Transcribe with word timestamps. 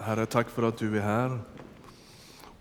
Herre, 0.00 0.26
tack 0.26 0.48
för 0.48 0.62
att 0.62 0.78
du 0.78 0.98
är 0.98 1.02
här. 1.02 1.38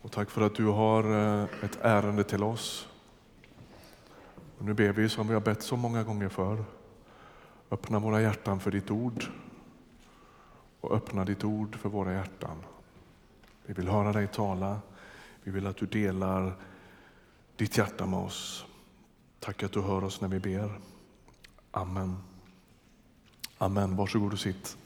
Och 0.02 0.12
tack 0.12 0.30
för 0.30 0.42
att 0.42 0.56
du 0.56 0.66
har 0.66 1.04
eh, 1.04 1.44
ett 1.64 1.78
ärende 1.82 2.24
till 2.24 2.44
oss. 2.44 2.88
Och 4.58 4.66
nu 4.66 4.74
ber 4.74 4.92
vi 4.92 5.10
som 5.10 5.28
vi 5.28 5.34
har 5.34 5.42
bett 5.42 5.62
så 5.62 5.76
många 5.76 6.04
gånger 6.04 6.30
för. 6.30 6.64
Öppna 7.72 8.00
våra 8.00 8.22
hjärtan 8.22 8.60
för 8.60 8.72
ditt 8.72 8.92
ord. 8.92 9.26
Och 10.82 10.96
öppna 10.96 11.26
ditt 11.26 11.44
ord 11.44 11.76
för 11.76 11.90
våra 11.90 12.14
hjärtan. 12.14 12.58
Vi 13.66 13.74
vill 13.74 13.88
höra 13.88 14.14
dig 14.14 14.28
tala. 14.28 14.80
Vi 15.44 15.52
vill 15.52 15.68
att 15.68 15.78
du 15.78 15.86
delar 15.86 16.54
ditt 17.56 17.78
hjärta 17.78 18.06
med 18.06 18.20
oss. 18.20 18.66
Tack 19.40 19.64
att 19.64 19.72
du 19.72 19.82
hör 19.82 20.04
oss 20.04 20.22
när 20.22 20.28
vi 20.28 20.40
ber. 20.40 20.80
Amen. 21.72 22.18
Amen. 23.58 23.96
Varsågod 23.96 24.34
och 24.34 24.40
sitt. 24.40 24.78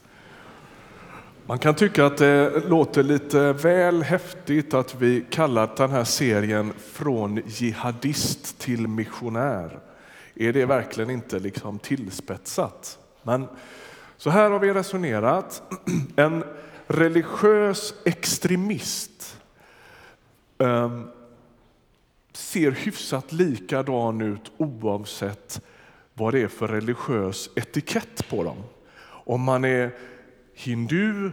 Man 1.50 1.58
kan 1.58 1.74
tycka 1.74 2.06
att 2.06 2.16
det 2.16 2.62
låter 2.68 3.02
lite 3.02 3.52
väl 3.52 4.02
häftigt 4.02 4.74
att 4.74 4.94
vi 4.94 5.24
kallat 5.30 5.76
den 5.76 5.90
här 5.90 6.04
serien 6.04 6.72
Från 6.78 7.42
jihadist 7.46 8.58
till 8.58 8.88
missionär. 8.88 9.78
Är 10.34 10.52
det 10.52 10.66
verkligen 10.66 11.10
inte 11.10 11.38
liksom 11.38 11.78
tillspetsat? 11.78 12.98
Men 13.22 13.48
så 14.16 14.30
här 14.30 14.50
har 14.50 14.58
vi 14.58 14.72
resonerat. 14.72 15.62
En 16.16 16.44
religiös 16.86 17.94
extremist 18.04 19.38
um, 20.58 21.10
ser 22.32 22.70
hyfsat 22.70 23.32
likadan 23.32 24.20
ut 24.20 24.52
oavsett 24.56 25.60
vad 26.14 26.34
det 26.34 26.42
är 26.42 26.48
för 26.48 26.68
religiös 26.68 27.50
etikett 27.56 28.28
på 28.28 28.44
dem. 28.44 28.56
Om 29.06 29.42
man 29.42 29.64
är 29.64 29.90
hindu, 30.64 31.30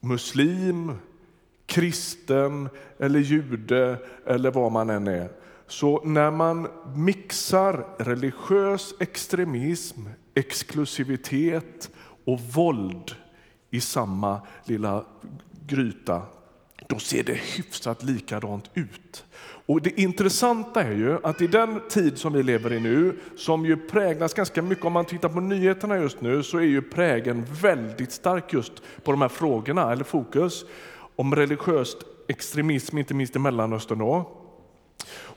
muslim, 0.00 0.92
kristen 1.66 2.68
eller 2.98 3.20
jude 3.20 3.98
eller 4.26 4.50
vad 4.50 4.72
man 4.72 4.90
än 4.90 5.06
är. 5.06 5.30
Så 5.66 6.04
när 6.04 6.30
man 6.30 6.68
mixar 6.94 7.86
religiös 7.98 8.94
extremism, 9.00 10.00
exklusivitet 10.34 11.90
och 12.24 12.40
våld 12.40 13.14
i 13.70 13.80
samma 13.80 14.40
lilla 14.64 15.04
gryta, 15.66 16.22
då 16.88 16.98
ser 16.98 17.22
det 17.22 17.32
hyfsat 17.32 18.02
likadant 18.02 18.70
ut. 18.74 19.24
Och 19.66 19.82
Det 19.82 20.00
intressanta 20.00 20.82
är 20.82 20.92
ju 20.92 21.18
att 21.22 21.40
i 21.40 21.46
den 21.46 21.80
tid 21.88 22.18
som 22.18 22.32
vi 22.32 22.42
lever 22.42 22.72
i 22.72 22.80
nu, 22.80 23.18
som 23.36 23.66
ju 23.66 23.76
präglas 23.76 24.34
ganska 24.34 24.62
mycket, 24.62 24.84
om 24.84 24.92
man 24.92 25.04
tittar 25.04 25.28
på 25.28 25.40
nyheterna 25.40 25.98
just 25.98 26.20
nu, 26.20 26.42
så 26.42 26.58
är 26.58 26.62
ju 26.62 26.82
prägen 26.82 27.46
väldigt 27.62 28.12
stark 28.12 28.52
just 28.52 28.72
på 29.04 29.10
de 29.10 29.22
här 29.22 29.28
frågorna, 29.28 29.92
eller 29.92 30.04
fokus, 30.04 30.64
om 31.16 31.34
religiös 31.34 31.96
extremism, 32.28 32.98
inte 32.98 33.14
minst 33.14 33.36
i 33.36 33.38
Mellanöstern. 33.38 33.98
Då. 33.98 34.30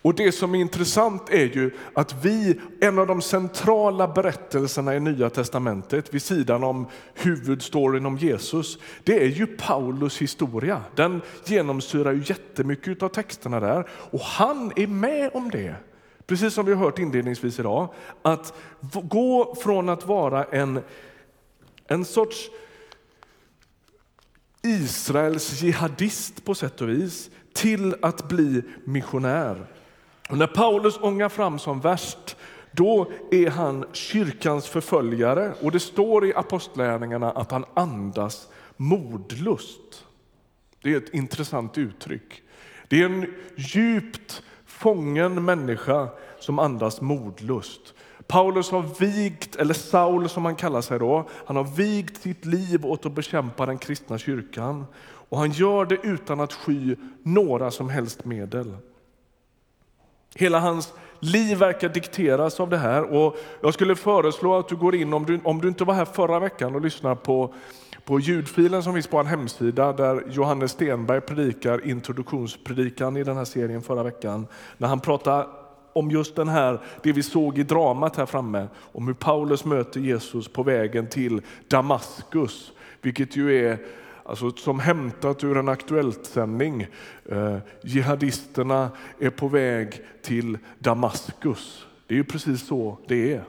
Och 0.02 0.16
Det 0.16 0.32
som 0.32 0.56
är 0.56 0.60
intressant 0.60 1.30
är 1.30 1.46
ju 1.46 1.72
att 1.94 2.26
vi, 2.26 2.60
en 2.82 3.00
av 3.00 3.08
de 3.08 3.22
centrala 3.22 4.08
berättelserna 4.08 4.96
i 4.96 5.00
Nya 5.00 5.30
Testamentet 5.30 6.14
vid 6.14 6.22
sidan 6.22 6.64
om 6.64 6.88
huvudstoryn 7.14 8.06
om 8.06 8.18
Jesus, 8.18 8.78
det 9.04 9.24
är 9.24 9.28
ju 9.28 9.48
Paulus 9.48 10.18
historia. 10.18 10.82
Den 10.96 11.22
genomsyrar 11.46 12.12
ju 12.12 12.24
jättemycket 12.26 13.04
av 13.04 13.10
texterna 13.10 13.60
där 13.60 13.90
och 13.92 14.20
han 14.20 14.72
är 14.76 14.88
med 14.88 15.32
om 15.34 15.50
det. 15.50 15.76
Precis 16.28 16.54
som 16.54 16.66
vi 16.66 16.74
har 16.74 16.86
hört 16.86 17.00
inledningsvis 17.00 17.60
idag, 17.60 17.94
att 18.22 18.54
gå 19.04 19.56
från 19.56 19.90
att 19.90 20.06
vara 20.06 20.44
en, 20.44 20.82
en 21.88 22.06
sorts 22.06 22.50
Israels 24.62 25.62
jihadist 25.62 26.46
på 26.46 26.56
sätt 26.56 26.82
och 26.82 26.90
vis 26.90 27.30
till 27.54 27.96
att 28.02 28.30
bli 28.30 28.62
missionär. 28.86 29.68
Och 30.32 30.38
när 30.38 30.48
Paulus 30.48 30.98
ångar 31.02 31.30
fram 31.30 31.60
som 31.60 31.80
värst, 31.80 32.36
då 32.72 33.12
är 33.32 33.50
han 33.50 33.86
kyrkans 33.92 34.68
förföljare 34.68 35.54
och 35.62 35.72
det 35.72 35.80
står 35.80 36.26
i 36.26 36.34
apostlärningarna 36.34 37.32
att 37.32 37.52
han 37.52 37.66
andas 37.74 38.48
modlust. 38.78 40.06
Det 40.84 40.94
är 40.94 40.98
ett 40.98 41.14
intressant 41.14 41.78
uttryck. 41.78 42.44
Det 42.88 43.02
är 43.02 43.06
en 43.06 43.34
djupt 43.56 44.44
fången 44.66 45.46
människa 45.46 46.08
som 46.40 46.60
andas 46.60 47.02
modlust. 47.02 47.94
Paulus 48.28 48.72
har 48.72 49.00
vigt, 49.00 49.56
eller 49.56 49.74
Saul 49.74 50.30
som 50.30 50.46
han 50.46 50.56
kallar 50.56 50.82
sig 50.82 51.00
då, 51.00 51.30
han 51.46 51.56
har 51.56 51.64
vigt 51.64 52.18
sitt 52.18 52.46
liv 52.46 52.86
åt 52.86 53.06
att 53.06 53.12
bekämpa 53.12 53.66
den 53.66 53.78
kristna 53.78 54.18
kyrkan. 54.18 54.86
Och 55.04 55.38
han 55.38 55.52
gör 55.52 55.86
det 55.86 55.98
utan 56.04 56.40
att 56.40 56.54
sky 56.54 56.96
några 57.24 57.72
som 57.72 57.90
helst 57.90 58.26
medel. 58.26 58.76
Hela 60.36 60.60
hans 60.60 60.94
liv 61.20 61.58
verkar 61.58 61.90
dikteras 61.90 62.60
av 62.60 62.70
det 62.70 62.78
här. 62.78 63.04
Och 63.04 63.38
jag 63.62 63.74
skulle 63.74 63.96
föreslå 63.96 64.58
att 64.58 64.70
du 64.70 64.76
går 64.76 64.96
in, 64.96 65.14
om 65.14 65.26
du, 65.26 65.40
om 65.44 65.62
du 65.62 65.68
inte 65.68 65.84
var 65.84 65.94
här 65.94 66.06
förra 66.06 66.40
veckan 66.40 66.76
och 66.76 66.82
lyssnar 66.82 67.16
på, 67.16 67.54
på 68.06 68.20
ljudfilen 68.20 68.84
som 68.84 68.94
finns 68.94 69.08
på 69.08 69.18
en 69.18 69.26
hemsida 69.26 69.94
där 69.94 70.24
Johannes 70.30 70.72
Stenberg 70.72 71.22
predikar 71.22 71.88
introduktionspredikan 71.88 73.18
i 73.18 73.24
den 73.24 73.38
här 73.38 73.46
serien 73.46 73.82
förra 73.82 74.04
veckan. 74.04 74.48
När 74.78 74.88
han 74.88 75.00
pratar 75.00 75.48
om 75.94 76.12
just 76.12 76.36
den 76.36 76.50
här, 76.50 76.80
det 77.04 77.12
vi 77.12 77.24
såg 77.24 77.58
i 77.58 77.64
dramat 77.64 78.16
här 78.16 78.26
framme, 78.26 78.68
om 78.92 79.08
hur 79.08 79.14
Paulus 79.14 79.66
möter 79.66 80.00
Jesus 80.00 80.48
på 80.48 80.64
vägen 80.64 81.08
till 81.08 81.42
Damaskus, 81.68 82.72
vilket 83.02 83.36
ju 83.36 83.66
är 83.66 83.78
alltså 84.24 84.52
som 84.52 84.80
hämtat 84.80 85.44
ur 85.44 85.58
en 85.58 85.70
Aktuellt-sändning. 85.70 86.88
Eh, 87.26 87.58
jihadisterna 87.84 88.92
är 89.20 89.30
på 89.30 89.48
väg 89.48 90.02
till 90.22 90.58
Damaskus. 90.80 91.86
Det 92.08 92.14
är 92.14 92.18
ju 92.18 92.24
precis 92.24 92.68
så 92.68 92.98
det 93.08 93.34
är. 93.34 93.44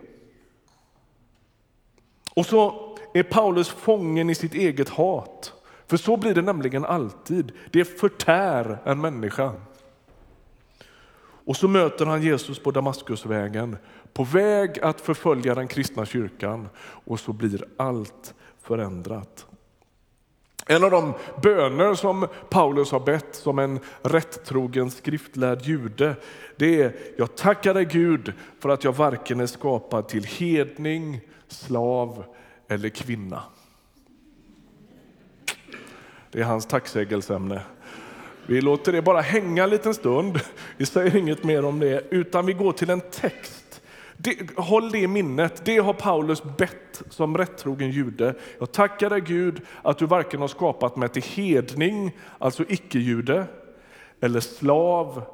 Och 2.35 2.47
så 2.47 2.93
är 3.15 3.23
Paulus 3.23 3.69
fången 3.69 4.31
i 4.31 4.35
sitt 4.35 4.55
eget 4.55 4.89
hat. 4.89 5.53
För 5.87 5.97
så 5.97 6.17
blir 6.17 6.35
det 6.35 6.43
nämligen 6.43 6.85
alltid. 6.85 7.53
Det 7.71 7.85
förtär 7.85 8.79
en 8.85 9.01
människa. 9.01 9.53
Och 11.45 11.57
så 11.57 11.69
möter 11.69 12.07
han 12.07 12.23
Jesus 12.23 12.59
på 12.59 12.71
Damaskusvägen, 12.71 13.77
på 14.13 14.25
väg 14.25 14.81
att 14.81 15.01
förfölja 15.01 15.55
den 15.55 15.69
kristna 15.69 16.07
kyrkan 16.07 16.69
och 16.79 17.21
så 17.21 17.33
blir 17.33 17.65
allt 17.77 18.35
förändrat. 18.63 19.47
En 20.67 20.85
av 20.85 20.91
de 20.91 21.15
böner 21.43 21.95
som 21.95 22.27
Paulus 22.51 22.91
har 22.91 23.01
bett 23.01 23.35
som 23.35 23.59
en 23.59 23.81
rättrogen 24.03 24.91
skriftlärd 24.91 25.63
jude, 25.63 26.17
det 26.57 26.83
är 26.83 26.97
jag 27.17 27.37
tackar 27.37 27.75
dig 27.75 27.85
Gud 27.85 28.33
för 28.61 28.69
att 28.69 28.85
jag 28.85 28.93
varken 28.93 29.41
är 29.41 29.47
skapad 29.47 30.09
till 30.09 30.25
hedning, 30.25 31.21
slav 31.49 32.25
eller 32.69 32.89
kvinna. 32.89 33.43
Det 36.31 36.41
är 36.41 36.45
hans 36.45 36.67
tacksägelseämne. 36.67 37.63
Vi 38.47 38.61
låter 38.61 38.93
det 38.93 39.03
bara 39.03 39.21
hänga 39.21 39.65
en 39.65 39.71
liten 39.71 39.95
stund. 39.95 40.41
Vi 40.77 40.87
säger 40.87 41.17
inget 41.17 41.45
mer 41.45 41.65
om 41.65 41.81
det, 41.81 42.05
utan 42.11 42.47
vi 42.47 42.53
går 42.53 42.73
till 42.73 42.91
en 42.91 43.01
text 43.01 43.62
det, 44.17 44.57
håll 44.57 44.91
det 44.91 44.99
i 44.99 45.07
minnet. 45.07 45.65
Det 45.65 45.79
har 45.79 45.93
Paulus 45.93 46.43
bett 46.59 47.03
som 47.11 47.39
rättrogen 47.39 47.91
jude. 47.91 48.35
Jag 48.59 48.73
tackar 48.73 49.11
dig 49.11 49.21
Gud 49.21 49.61
att 49.83 49.99
du 49.99 50.07
varken 50.07 50.41
har 50.41 50.49
skapat 50.49 50.97
mig 50.97 51.09
till 51.09 51.23
hedning, 51.23 52.17
alltså 52.39 52.65
icke-jude, 52.69 53.45
eller 54.21 54.41
slav 54.41 55.25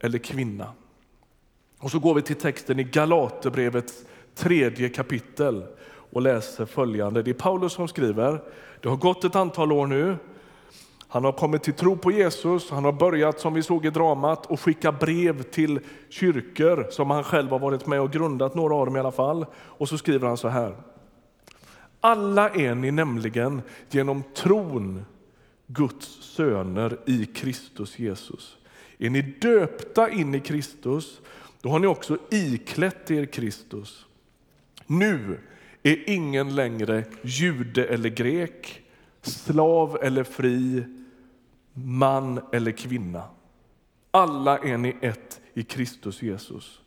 eller 0.00 0.18
kvinna. 0.18 0.72
Och 1.78 1.90
så 1.90 1.98
går 1.98 2.14
vi 2.14 2.22
till 2.22 2.36
texten 2.36 2.80
i 2.80 2.84
Galaterbrevets 2.84 4.04
tredje 4.34 4.88
kapitel 4.88 5.64
och 6.12 6.22
läser 6.22 6.66
följande. 6.66 7.22
Det 7.22 7.30
är 7.30 7.34
Paulus 7.34 7.72
som 7.72 7.88
skriver. 7.88 8.42
Det 8.80 8.88
har 8.88 8.96
gått 8.96 9.24
ett 9.24 9.36
antal 9.36 9.72
år 9.72 9.86
nu 9.86 10.16
han 11.12 11.24
har 11.24 11.32
kommit 11.32 11.62
till 11.62 11.74
tro 11.74 11.96
på 11.96 12.12
Jesus, 12.12 12.70
han 12.70 12.84
har 12.84 12.92
börjat 12.92 13.40
som 13.40 13.54
vi 13.54 13.62
såg 13.62 13.86
i 13.86 13.90
dramat 13.90 14.46
och 14.46 14.60
skicka 14.60 14.92
brev 14.92 15.42
till 15.42 15.80
kyrkor 16.08 16.86
som 16.90 17.10
han 17.10 17.24
själv 17.24 17.50
har 17.50 17.58
varit 17.58 17.86
med 17.86 18.00
och 18.00 18.12
grundat, 18.12 18.54
några 18.54 18.74
av 18.74 18.86
dem 18.86 18.96
i 18.96 19.00
alla 19.00 19.12
fall. 19.12 19.46
Och 19.54 19.88
så 19.88 19.98
skriver 19.98 20.28
han 20.28 20.36
så 20.36 20.48
här. 20.48 20.76
Alla 22.00 22.50
är 22.50 22.74
ni 22.74 22.90
nämligen 22.90 23.62
genom 23.90 24.22
tron 24.34 25.04
Guds 25.66 26.06
söner 26.06 26.98
i 27.06 27.26
Kristus 27.26 27.98
Jesus. 27.98 28.56
Är 28.98 29.10
ni 29.10 29.22
döpta 29.22 30.10
in 30.10 30.34
i 30.34 30.40
Kristus, 30.40 31.20
då 31.60 31.68
har 31.68 31.78
ni 31.78 31.86
också 31.86 32.18
iklätt 32.30 33.10
er 33.10 33.24
Kristus. 33.24 34.06
Nu 34.86 35.38
är 35.82 36.10
ingen 36.10 36.54
längre 36.54 37.04
jude 37.22 37.84
eller 37.84 38.08
grek, 38.08 38.82
slav 39.22 39.98
eller 40.02 40.24
fri, 40.24 40.84
man 41.74 42.40
eller 42.52 42.72
kvinna. 42.72 43.22
Alla 44.10 44.58
är 44.58 44.78
ni 44.78 44.96
ett 45.00 45.40
i 45.54 45.62
Kristus 45.62 46.22
Jesus. 46.22 46.80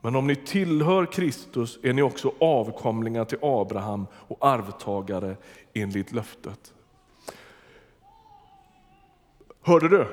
Men 0.00 0.16
om 0.16 0.26
ni 0.26 0.36
tillhör 0.36 1.06
Kristus 1.06 1.78
är 1.82 1.92
ni 1.92 2.02
också 2.02 2.32
avkomlingar 2.40 3.24
till 3.24 3.38
Abraham 3.42 4.06
och 4.12 4.46
arvtagare 4.46 5.36
enligt 5.74 6.12
löftet. 6.12 6.74
Hörde 9.62 9.88
du? 9.88 10.06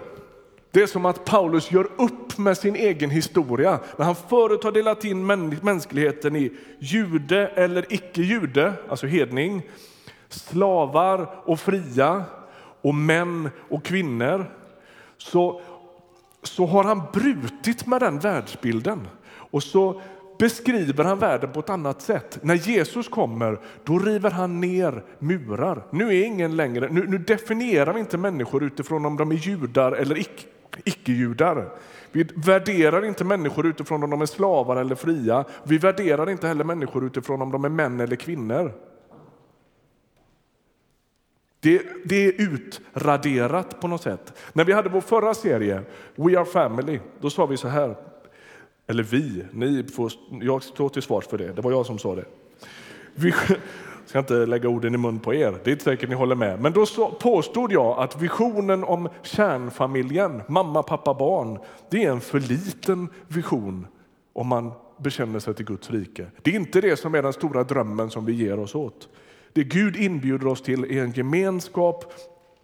Det 0.71 0.81
är 0.81 0.87
som 0.87 1.05
att 1.05 1.25
Paulus 1.25 1.71
gör 1.71 1.87
upp 1.97 2.37
med 2.37 2.57
sin 2.57 2.75
egen 2.75 3.09
historia. 3.09 3.79
När 3.97 4.05
han 4.05 4.15
förut 4.15 4.63
har 4.63 4.71
delat 4.71 5.05
in 5.05 5.25
mänskligheten 5.61 6.35
i 6.35 6.51
jude 6.79 7.47
eller 7.47 7.93
icke-jude, 7.93 8.73
alltså 8.89 9.07
hedning, 9.07 9.61
slavar 10.33 11.29
och 11.45 11.59
fria 11.59 12.23
och 12.81 12.95
män 12.95 13.49
och 13.69 13.85
kvinnor, 13.85 14.45
så, 15.17 15.61
så 16.43 16.65
har 16.65 16.83
han 16.83 17.01
brutit 17.13 17.87
med 17.87 18.01
den 18.01 18.19
världsbilden. 18.19 19.07
Och 19.35 19.63
så 19.63 20.01
beskriver 20.39 21.03
han 21.03 21.19
världen 21.19 21.51
på 21.51 21.59
ett 21.59 21.69
annat 21.69 22.01
sätt. 22.01 22.39
När 22.41 22.55
Jesus 22.55 23.07
kommer, 23.07 23.59
då 23.83 23.99
river 23.99 24.31
han 24.31 24.61
ner 24.61 25.03
murar. 25.19 25.83
Nu 25.89 26.07
är 26.07 26.25
ingen 26.25 26.55
längre, 26.55 26.89
nu, 26.91 27.07
nu 27.07 27.17
definierar 27.17 27.93
vi 27.93 27.99
inte 27.99 28.17
människor 28.17 28.63
utifrån 28.63 29.05
om 29.05 29.17
de 29.17 29.31
är 29.31 29.35
judar 29.35 29.91
eller 29.91 30.17
icke 30.17 30.47
icke-judar. 30.83 31.69
Vi 32.11 32.23
värderar 32.35 33.05
inte 33.05 33.23
människor 33.23 33.67
utifrån 33.67 34.03
om 34.03 34.09
de 34.09 34.21
är 34.21 34.25
slavar 34.25 34.77
eller 34.77 34.95
fria. 34.95 35.45
Vi 35.63 35.77
värderar 35.77 36.29
inte 36.29 36.47
heller 36.47 36.63
människor 36.63 37.05
utifrån 37.05 37.41
om 37.41 37.51
de 37.51 37.65
är 37.65 37.69
män 37.69 37.99
eller 37.99 38.15
kvinnor. 38.15 38.71
Det, 41.63 41.81
det, 42.05 42.25
är 42.25 42.41
utraderat 42.41 43.81
på 43.81 43.87
något 43.87 44.01
sätt. 44.01 44.33
När 44.53 44.65
vi 44.65 44.73
hade 44.73 44.89
vår 44.89 45.01
förra 45.01 45.33
serie, 45.33 45.81
We 46.15 46.39
are 46.39 46.45
family, 46.45 46.99
då 47.21 47.29
sa 47.29 47.45
vi 47.45 47.57
så 47.57 47.67
här. 47.67 47.95
Eller 48.87 49.03
vi, 49.03 49.45
ni 49.51 49.83
får, 49.83 50.11
jag 50.41 50.63
står 50.63 50.89
till 50.89 51.01
svars 51.01 51.27
för 51.27 51.37
det. 51.37 51.53
Det 51.53 51.61
var 51.61 51.71
jag 51.71 51.85
som 51.85 51.99
sa 51.99 52.15
det. 52.15 52.25
Vi, 53.15 53.33
ska 54.05 54.19
inte 54.19 54.45
lägga 54.45 54.69
orden 54.69 54.95
i 54.95 54.97
mun 54.97 55.19
på 55.19 55.33
er, 55.33 55.55
det 55.63 55.69
är 55.69 55.71
inte 55.71 55.83
säkert 55.83 56.09
ni 56.09 56.15
håller 56.15 56.35
med. 56.35 56.61
Men 56.61 56.73
då 56.73 56.85
påstod 57.19 57.71
jag 57.71 57.99
att 57.99 58.21
visionen 58.21 58.83
om 58.83 59.09
kärnfamiljen, 59.21 60.41
mamma, 60.47 60.83
pappa, 60.83 61.13
barn, 61.13 61.59
det 61.89 62.03
är 62.03 62.11
en 62.11 62.21
för 62.21 62.39
liten 62.39 63.09
vision 63.27 63.87
om 64.33 64.47
man 64.47 64.71
bekänner 64.97 65.39
sig 65.39 65.53
till 65.53 65.65
Guds 65.65 65.91
rike. 65.91 66.25
Det 66.41 66.51
är 66.51 66.55
inte 66.55 66.81
det 66.81 66.97
som 66.97 67.15
är 67.15 67.21
den 67.21 67.33
stora 67.33 67.63
drömmen 67.63 68.09
som 68.09 68.25
vi 68.25 68.33
ger 68.33 68.59
oss 68.59 68.75
åt. 68.75 69.09
Det 69.53 69.63
Gud 69.63 69.95
inbjuder 69.95 70.47
oss 70.47 70.61
till 70.61 70.83
är 70.83 71.03
en 71.03 71.11
gemenskap 71.11 72.13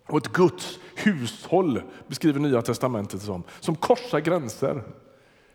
och 0.08 0.18
ett 0.18 0.34
Guds 0.34 0.80
hushåll, 0.96 1.82
beskriver 2.08 2.40
Nya 2.40 2.62
testamentet 2.62 3.22
som, 3.22 3.44
som 3.60 3.76
korsar 3.76 4.20
gränser. 4.20 4.84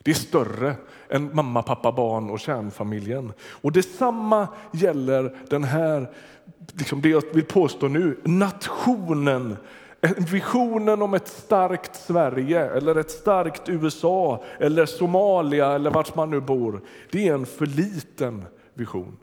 Det 0.02 0.10
är 0.10 0.14
större 0.14 0.74
än 1.08 1.34
mamma, 1.34 1.62
pappa, 1.62 1.92
barn 1.92 2.30
och 2.30 2.40
kärnfamiljen. 2.40 3.32
Och 3.40 3.72
detsamma 3.72 4.48
gäller 4.72 5.36
den 5.50 5.64
här, 5.64 6.10
liksom 6.72 7.00
det 7.00 7.08
jag 7.08 7.22
vill 7.32 7.44
påstå 7.44 7.88
nu, 7.88 8.20
nationen. 8.24 9.56
Visionen 10.18 11.02
om 11.02 11.14
ett 11.14 11.28
starkt 11.28 11.96
Sverige, 11.96 12.70
eller 12.70 12.94
ett 12.94 13.10
starkt 13.10 13.68
USA, 13.68 14.44
eller 14.60 14.86
Somalia 14.86 15.72
eller 15.72 15.90
vart 15.90 16.14
man 16.14 16.30
nu 16.30 16.40
bor. 16.40 16.80
Det 17.10 17.28
är 17.28 17.34
en 17.34 17.46
för 17.46 17.66
liten 17.66 18.44
vision. 18.74 19.16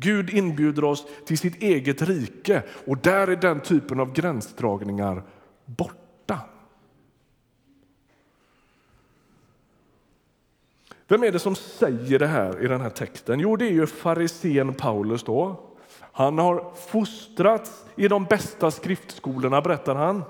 Gud 0.00 0.30
inbjuder 0.30 0.84
oss 0.84 1.06
till 1.26 1.38
sitt 1.38 1.62
eget 1.62 2.02
rike 2.02 2.62
och 2.86 2.98
där 2.98 3.28
är 3.28 3.36
den 3.36 3.60
typen 3.60 4.00
av 4.00 4.12
gränsdragningar 4.12 5.22
borta. 5.64 6.40
Vem 11.08 11.24
är 11.24 11.32
det 11.32 11.38
som 11.38 11.54
säger 11.54 12.18
det 12.18 12.26
här 12.26 12.64
i 12.64 12.68
den 12.68 12.80
här 12.80 12.90
texten? 12.90 13.40
Jo, 13.40 13.56
det 13.56 13.66
är 13.66 13.72
ju 13.72 13.86
farisén 13.86 14.74
Paulus. 14.74 15.22
Då. 15.22 15.60
Han 16.00 16.38
har 16.38 16.72
fostrats 16.90 17.84
i 17.96 18.08
de 18.08 18.24
bästa 18.24 18.70
skriftskolorna, 18.70 19.60
berättar 19.60 19.94
han. 19.94 20.24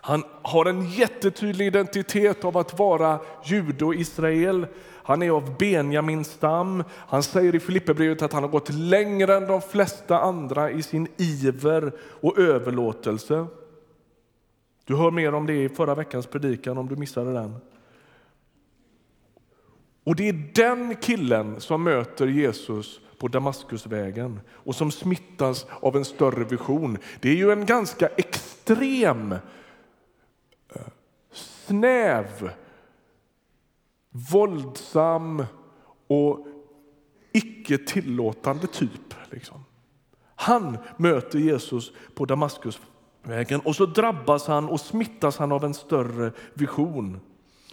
Han 0.00 0.24
har 0.42 0.66
en 0.66 0.90
jättetydlig 0.90 1.66
identitet 1.66 2.44
av 2.44 2.56
att 2.56 2.78
vara 2.78 3.20
jude 3.44 3.84
och 3.84 3.94
Israel. 3.94 4.66
Han 5.08 5.22
är 5.22 5.30
av 5.30 5.56
Benjamins 5.58 6.28
stam. 6.28 6.84
Han 6.90 7.22
säger 7.22 7.54
i 7.54 7.60
Filipperbrevet 7.60 8.22
att 8.22 8.32
han 8.32 8.42
har 8.42 8.50
gått 8.50 8.72
längre 8.72 9.36
än 9.36 9.46
de 9.46 9.62
flesta 9.62 10.20
andra 10.20 10.70
i 10.70 10.82
sin 10.82 11.08
iver 11.16 11.92
och 12.00 12.38
överlåtelse. 12.38 13.46
Du 14.84 14.96
hör 14.96 15.10
mer 15.10 15.34
om 15.34 15.46
det 15.46 15.64
i 15.64 15.68
förra 15.68 15.94
veckans 15.94 16.26
predikan 16.26 16.78
om 16.78 16.88
du 16.88 16.96
missade 16.96 17.32
den. 17.32 17.56
Och 20.04 20.16
det 20.16 20.28
är 20.28 20.50
den 20.54 20.96
killen 20.96 21.60
som 21.60 21.82
möter 21.82 22.26
Jesus 22.26 23.00
på 23.18 23.28
Damaskusvägen 23.28 24.40
och 24.50 24.74
som 24.74 24.90
smittas 24.90 25.66
av 25.80 25.96
en 25.96 26.04
större 26.04 26.44
vision. 26.44 26.98
Det 27.20 27.28
är 27.28 27.36
ju 27.36 27.52
en 27.52 27.66
ganska 27.66 28.08
extrem, 28.08 29.32
eh, 29.32 30.80
snäv, 31.32 32.50
våldsam 34.30 35.44
och 36.06 36.46
icke 37.32 37.78
tillåtande 37.78 38.66
typ. 38.66 39.14
Liksom. 39.30 39.64
Han 40.34 40.78
möter 40.96 41.38
Jesus 41.38 41.92
på 42.14 42.24
Damaskusvägen 42.24 43.60
och 43.60 43.76
så 43.76 43.86
drabbas 43.86 44.46
han 44.46 44.68
och 44.68 44.80
smittas 44.80 45.38
han 45.38 45.52
av 45.52 45.64
en 45.64 45.74
större 45.74 46.32
vision. 46.54 47.20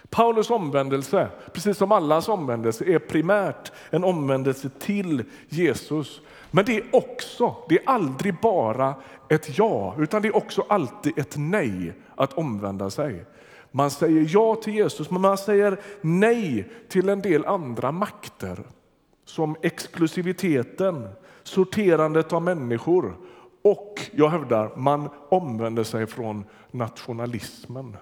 Paulus 0.10 0.50
omvändelse, 0.50 1.30
precis 1.54 1.78
som 1.78 1.92
allas 1.92 2.30
omvändelse, 2.30 2.86
är 2.86 3.00
primärt 3.00 3.72
en 3.90 4.04
omvändelse 4.04 4.70
till 4.80 5.24
Jesus. 5.50 6.22
Men 6.52 6.66
det 6.66 6.78
är 6.78 6.84
också, 6.92 7.56
det 7.70 7.76
är 7.76 7.90
aldrig 7.90 8.36
bara 8.42 8.96
ett 9.30 9.58
ja, 9.58 9.96
utan 10.00 10.22
det 10.22 10.28
är 10.28 10.36
också 10.36 10.66
alltid 10.70 11.20
ett 11.20 11.34
nej 11.38 11.94
att 12.16 12.34
omvända 12.34 12.90
sig. 12.90 13.26
Man 13.76 13.92
säger 13.92 14.28
ja 14.30 14.56
till 14.56 14.76
Jesus, 14.76 15.12
men 15.12 15.22
man 15.22 15.38
säger 15.38 15.80
nej 16.02 16.72
till 16.90 17.10
en 17.10 17.22
del 17.22 17.46
andra 17.46 17.92
makter 17.92 18.64
som 19.26 19.56
exklusiviteten, 19.62 21.10
sorterandet 21.44 22.34
av 22.34 22.42
människor 22.42 23.18
och, 23.62 24.02
jag 24.12 24.30
hävdar, 24.30 24.76
man 24.76 25.10
omvänder 25.30 25.84
sig 25.84 26.08
från 26.08 26.46
nationalismen. 26.72 27.98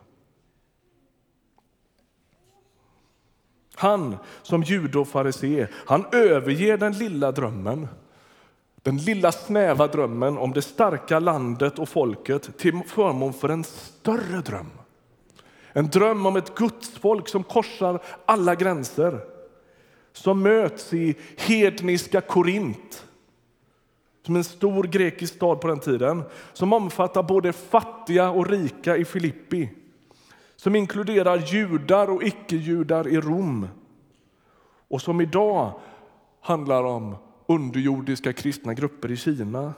Han 3.75 4.17
som 4.41 4.63
jude 4.63 4.99
och 4.99 5.07
farisé, 5.07 5.67
han 5.73 6.05
överger 6.11 6.77
den 6.77 6.93
lilla 6.93 7.31
drömmen. 7.31 7.87
Den 8.75 8.97
lilla 8.97 9.31
snäva 9.31 9.87
drömmen 9.87 10.37
om 10.37 10.53
det 10.53 10.61
starka 10.61 11.19
landet 11.19 11.79
och 11.79 11.89
folket 11.89 12.57
till 12.57 12.81
förmån 12.87 13.33
för 13.33 13.49
en 13.49 13.63
större 13.63 14.41
dröm. 14.41 14.69
En 15.73 15.87
dröm 15.87 16.25
om 16.25 16.35
ett 16.35 16.55
gudsfolk 16.55 17.27
som 17.27 17.43
korsar 17.43 18.03
alla 18.25 18.55
gränser. 18.55 19.19
Som 20.13 20.41
möts 20.41 20.93
i 20.93 21.15
hedniska 21.37 22.21
Korint, 22.21 23.07
som 24.25 24.35
en 24.35 24.43
stor 24.43 24.83
grekisk 24.83 25.35
stad 25.35 25.61
på 25.61 25.67
den 25.67 25.79
tiden. 25.79 26.23
Som 26.53 26.73
omfattar 26.73 27.23
både 27.23 27.53
fattiga 27.53 28.29
och 28.29 28.49
rika 28.49 28.97
i 28.97 29.05
Filippi 29.05 29.69
som 30.63 30.75
inkluderar 30.75 31.37
judar 31.37 32.09
och 32.09 32.23
icke-judar 32.23 33.07
i 33.07 33.17
Rom 33.17 33.67
och 34.87 35.01
som 35.01 35.21
idag 35.21 35.71
handlar 36.41 36.83
om 36.83 37.15
underjordiska 37.47 38.33
kristna 38.33 38.73
grupper 38.73 39.11
i 39.11 39.17
Kina, 39.17 39.73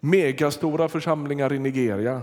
megastora 0.00 0.88
församlingar 0.88 1.52
i 1.52 1.58
Nigeria, 1.58 2.22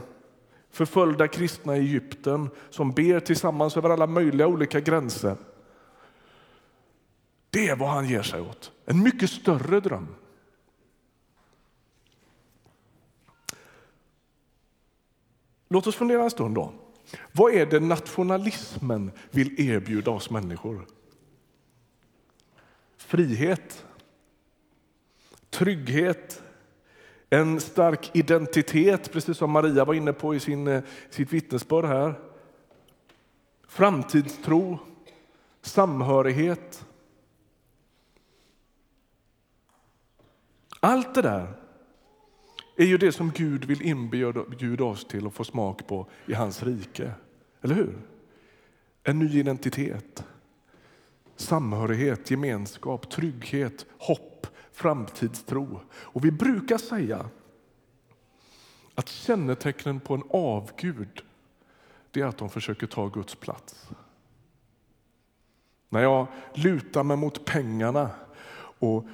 förföljda 0.76 1.28
kristna 1.28 1.78
i 1.78 1.80
Egypten 1.80 2.50
som 2.70 2.92
ber 2.92 3.20
tillsammans 3.20 3.78
över 3.78 3.90
alla 3.90 4.08
möjliga 4.08 4.48
olika 4.48 4.80
gränser. 4.80 5.38
Det 7.50 7.68
är 7.68 7.76
vad 7.76 7.90
han 7.90 8.10
ger 8.10 8.22
sig 8.22 8.42
åt. 8.42 8.72
En 8.86 9.04
mycket 9.04 9.30
större 9.30 9.80
dröm. 9.80 10.08
Låt 15.70 15.88
oss 15.88 15.96
fundera 15.96 16.24
en 16.24 16.32
stund. 16.32 16.56
då. 16.56 16.74
Vad 17.32 17.54
är 17.54 17.66
det 17.66 17.80
nationalismen 17.80 19.12
vill 19.32 19.70
erbjuda 19.70 20.12
oss 20.12 20.30
människor? 20.30 20.86
Frihet, 22.98 23.86
trygghet, 25.50 26.44
en 27.30 27.60
stark 27.60 28.12
identitet, 28.14 29.12
precis 29.12 29.38
som 29.38 29.52
Maria 29.52 29.86
var 29.86 29.94
inne 29.94 30.14
på 30.14 30.36
i 30.36 30.40
sin, 30.40 30.68
eh, 30.68 30.84
sitt 31.10 31.34
vittnesbörd 31.34 31.86
här. 31.86 32.20
Framtidstro, 33.68 34.80
samhörighet. 35.62 36.86
Allt 40.80 41.16
det 41.16 41.22
där 41.22 41.54
är 42.76 42.86
ju 42.86 42.98
det 42.98 43.12
som 43.12 43.32
Gud 43.36 43.66
vill 43.66 43.82
inbjuda 43.82 44.84
oss 44.84 45.08
till 45.08 45.28
att 45.28 45.34
få 45.34 45.44
smak 45.44 45.88
på 45.88 46.08
i 46.26 46.34
hans 46.34 46.64
rike. 46.64 47.12
Eller 47.62 47.76
hur? 47.76 47.98
En 49.04 49.20
ny 49.20 49.40
identitet. 49.40 50.24
samhörighet, 51.38 52.32
gemenskap, 52.32 53.10
trygghet, 53.10 53.86
hopp, 53.98 54.35
framtidstro. 54.76 55.80
Och 55.92 56.26
vi 56.26 56.32
brukar 56.32 56.78
säga 56.78 57.30
att 58.96 59.10
kännetecknen 59.10 60.00
på 60.00 60.14
en 60.14 60.24
avgud 60.30 61.22
det 62.12 62.22
är 62.22 62.26
att 62.26 62.38
de 62.38 62.50
försöker 62.50 62.88
ta 62.88 63.08
Guds 63.08 63.36
plats. 63.36 63.90
När 65.90 66.02
jag 66.02 66.28
lutar 66.54 67.04
mig 67.04 67.18
mot 67.18 67.46
pengarna 67.46 68.10
och 68.80 69.06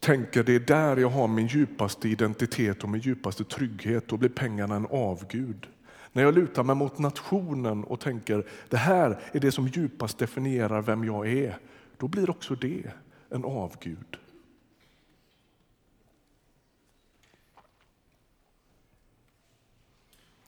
tänker 0.00 0.42
det 0.42 0.54
är 0.54 0.60
där 0.60 0.96
jag 0.96 1.08
har 1.08 1.28
min 1.28 1.46
djupaste 1.46 2.08
identitet 2.08 2.82
och 2.82 2.88
min 2.88 3.00
djupaste 3.00 3.44
trygghet, 3.44 4.08
då 4.08 4.16
blir 4.16 4.28
pengarna 4.28 4.76
en 4.76 4.86
avgud. 4.86 5.66
När 6.12 6.22
jag 6.22 6.34
lutar 6.34 6.62
mig 6.62 6.76
mot 6.76 6.98
nationen 6.98 7.84
och 7.84 8.00
tänker 8.00 8.46
det 8.68 8.76
här 8.76 9.20
är 9.32 9.40
det 9.40 9.52
som 9.52 9.68
djupast 9.68 10.18
definierar 10.18 10.82
vem 10.82 11.04
jag 11.04 11.28
är, 11.28 11.58
då 11.96 12.08
blir 12.08 12.30
också 12.30 12.54
det 12.54 12.92
en 13.30 13.44
avgud. 13.44 14.18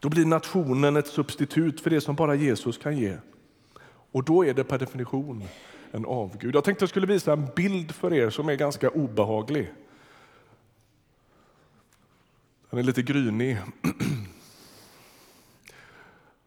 Då 0.04 0.10
blir 0.10 0.24
nationen 0.24 0.96
ett 0.96 1.06
substitut 1.06 1.80
för 1.80 1.90
det 1.90 2.00
som 2.00 2.14
bara 2.14 2.34
Jesus 2.34 2.78
kan 2.78 2.98
ge. 2.98 3.16
Och 4.12 4.24
då 4.24 4.44
är 4.44 4.54
det 4.54 4.64
per 4.64 4.78
definition 4.78 5.44
en 5.90 6.06
avgud. 6.06 6.54
Jag 6.54 6.64
tänkte 6.64 6.82
jag 6.82 6.88
skulle 6.88 7.06
visa 7.06 7.32
en 7.32 7.48
bild 7.56 7.92
för 7.92 8.12
er 8.12 8.30
som 8.30 8.48
är 8.48 8.54
ganska 8.54 8.90
obehaglig. 8.90 9.72
Den 12.70 12.78
är 12.78 12.82
lite 12.82 13.02
grynig. 13.02 13.58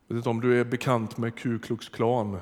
Jag 0.08 0.16
vet 0.16 0.18
inte 0.18 0.30
om 0.30 0.42
du 0.42 0.60
är 0.60 0.66
bekant 0.66 1.18
med 1.18 1.36
Ku 1.36 1.60
Klux 1.60 1.90
Klan. 1.90 2.40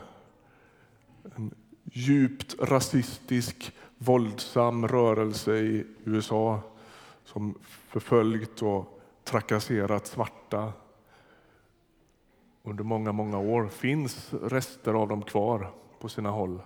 En 1.36 1.56
djupt 1.84 2.56
rasistisk, 2.60 3.72
våldsam 3.98 4.88
rörelse 4.88 5.58
i 5.58 5.86
USA 6.04 6.62
som 7.26 7.56
förföljt 7.88 8.62
och 8.62 9.02
trakasserat 9.24 10.08
svarta 10.08 10.74
under 12.66 12.84
många, 12.84 13.12
många 13.12 13.40
år. 13.40 13.68
finns 13.68 14.34
rester 14.34 14.94
av 14.94 15.08
dem 15.08 15.22
kvar 15.22 15.72
på 16.00 16.10
sina 16.10 16.30
håll. 16.30 16.62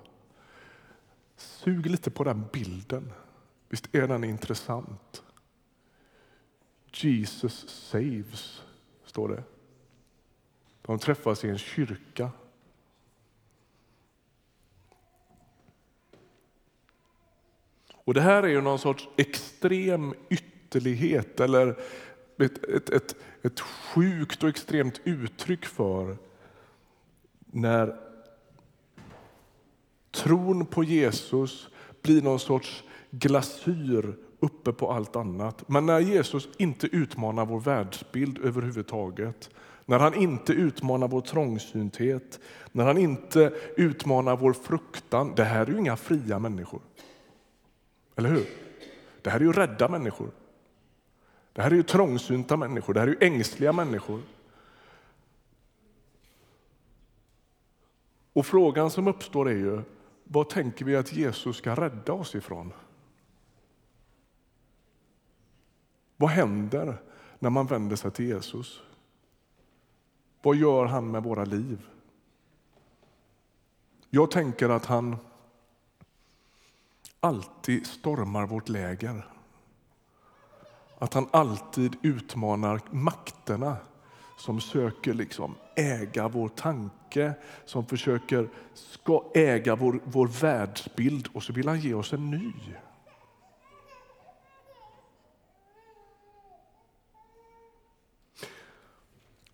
Sug 1.35 1.85
lite 1.85 2.11
på 2.11 2.23
den 2.23 2.45
bilden. 2.53 3.13
Visst 3.69 3.95
är 3.95 4.07
den 4.07 4.23
intressant? 4.23 5.23
Jesus 6.93 7.69
saves, 7.69 8.61
står 9.05 9.29
det. 9.29 9.43
De 10.81 10.99
träffas 10.99 11.45
i 11.45 11.49
en 11.49 11.57
kyrka. 11.57 12.31
Och 17.91 18.13
Det 18.13 18.21
här 18.21 18.43
är 18.43 18.47
ju 18.47 18.61
någon 18.61 18.79
sorts 18.79 19.09
extrem 19.17 20.13
ytterlighet 20.29 21.39
eller 21.39 21.79
ett, 22.45 22.63
ett, 22.63 22.89
ett, 22.89 23.15
ett 23.41 23.59
sjukt 23.59 24.43
och 24.43 24.49
extremt 24.49 25.01
uttryck 25.03 25.65
för 25.65 26.17
när 27.45 27.95
tron 30.11 30.65
på 30.65 30.83
Jesus 30.83 31.69
blir 32.01 32.21
någon 32.21 32.39
sorts 32.39 32.83
glasyr 33.11 34.15
uppe 34.39 34.73
på 34.73 34.91
allt 34.91 35.15
annat. 35.15 35.69
Men 35.69 35.85
när 35.85 35.99
Jesus 35.99 36.49
inte 36.57 36.87
utmanar 36.87 37.45
vår 37.45 37.59
världsbild 37.59 38.37
överhuvudtaget, 38.37 39.49
när 39.85 39.99
han 39.99 40.13
inte 40.13 40.53
utmanar 40.53 41.07
vår 41.07 41.21
trångsynthet, 41.21 42.39
när 42.71 42.85
han 42.85 42.97
inte 42.97 43.53
utmanar 43.75 44.37
vår 44.37 44.53
fruktan. 44.53 45.33
Det 45.35 45.43
här 45.43 45.65
är 45.65 45.71
ju 45.71 45.77
inga 45.77 45.97
fria 45.97 46.39
människor. 46.39 46.81
Eller 48.15 48.29
hur? 48.29 48.45
Det 49.21 49.29
här 49.29 49.39
är 49.39 49.43
ju 49.43 49.51
rädda 49.51 49.87
människor. 49.87 50.31
Det 51.53 51.61
här 51.61 51.71
är 51.71 51.75
ju 51.75 51.83
trångsynta 51.83 52.57
människor, 52.57 52.93
det 52.93 52.99
här 52.99 53.07
är 53.07 53.11
ju 53.11 53.27
ängsliga 53.27 53.73
människor. 53.73 54.21
Och 58.33 58.45
frågan 58.45 58.91
som 58.91 59.07
uppstår 59.07 59.49
är 59.49 59.55
ju, 59.55 59.81
vad 60.23 60.49
tänker 60.49 60.85
vi 60.85 60.95
att 60.95 61.13
Jesus 61.13 61.57
ska 61.57 61.75
rädda 61.75 62.13
oss 62.13 62.35
ifrån? 62.35 62.73
Vad 66.17 66.29
händer 66.29 67.01
när 67.39 67.49
man 67.49 67.65
vänder 67.65 67.95
sig 67.95 68.11
till 68.11 68.25
Jesus? 68.25 68.81
Vad 70.41 70.55
gör 70.55 70.85
han 70.85 71.11
med 71.11 71.23
våra 71.23 71.45
liv? 71.45 71.85
Jag 74.09 74.31
tänker 74.31 74.69
att 74.69 74.85
han 74.85 75.17
alltid 77.19 77.87
stormar 77.87 78.45
vårt 78.45 78.69
läger. 78.69 79.38
Att 80.99 81.13
han 81.13 81.27
alltid 81.31 81.95
utmanar 82.01 82.81
makterna 82.89 83.77
som 84.37 84.61
söker 84.61 85.13
liksom 85.13 85.55
äga 85.75 86.27
vår 86.27 86.49
tanke, 86.49 87.33
som 87.65 87.85
försöker 87.85 88.49
ska 88.73 89.31
äga 89.35 89.75
vår, 89.75 89.99
vår 90.03 90.27
världsbild 90.27 91.27
och 91.33 91.43
så 91.43 91.53
vill 91.53 91.67
han 91.67 91.79
ge 91.79 91.93
oss 91.93 92.13
en 92.13 92.31
ny. 92.31 92.53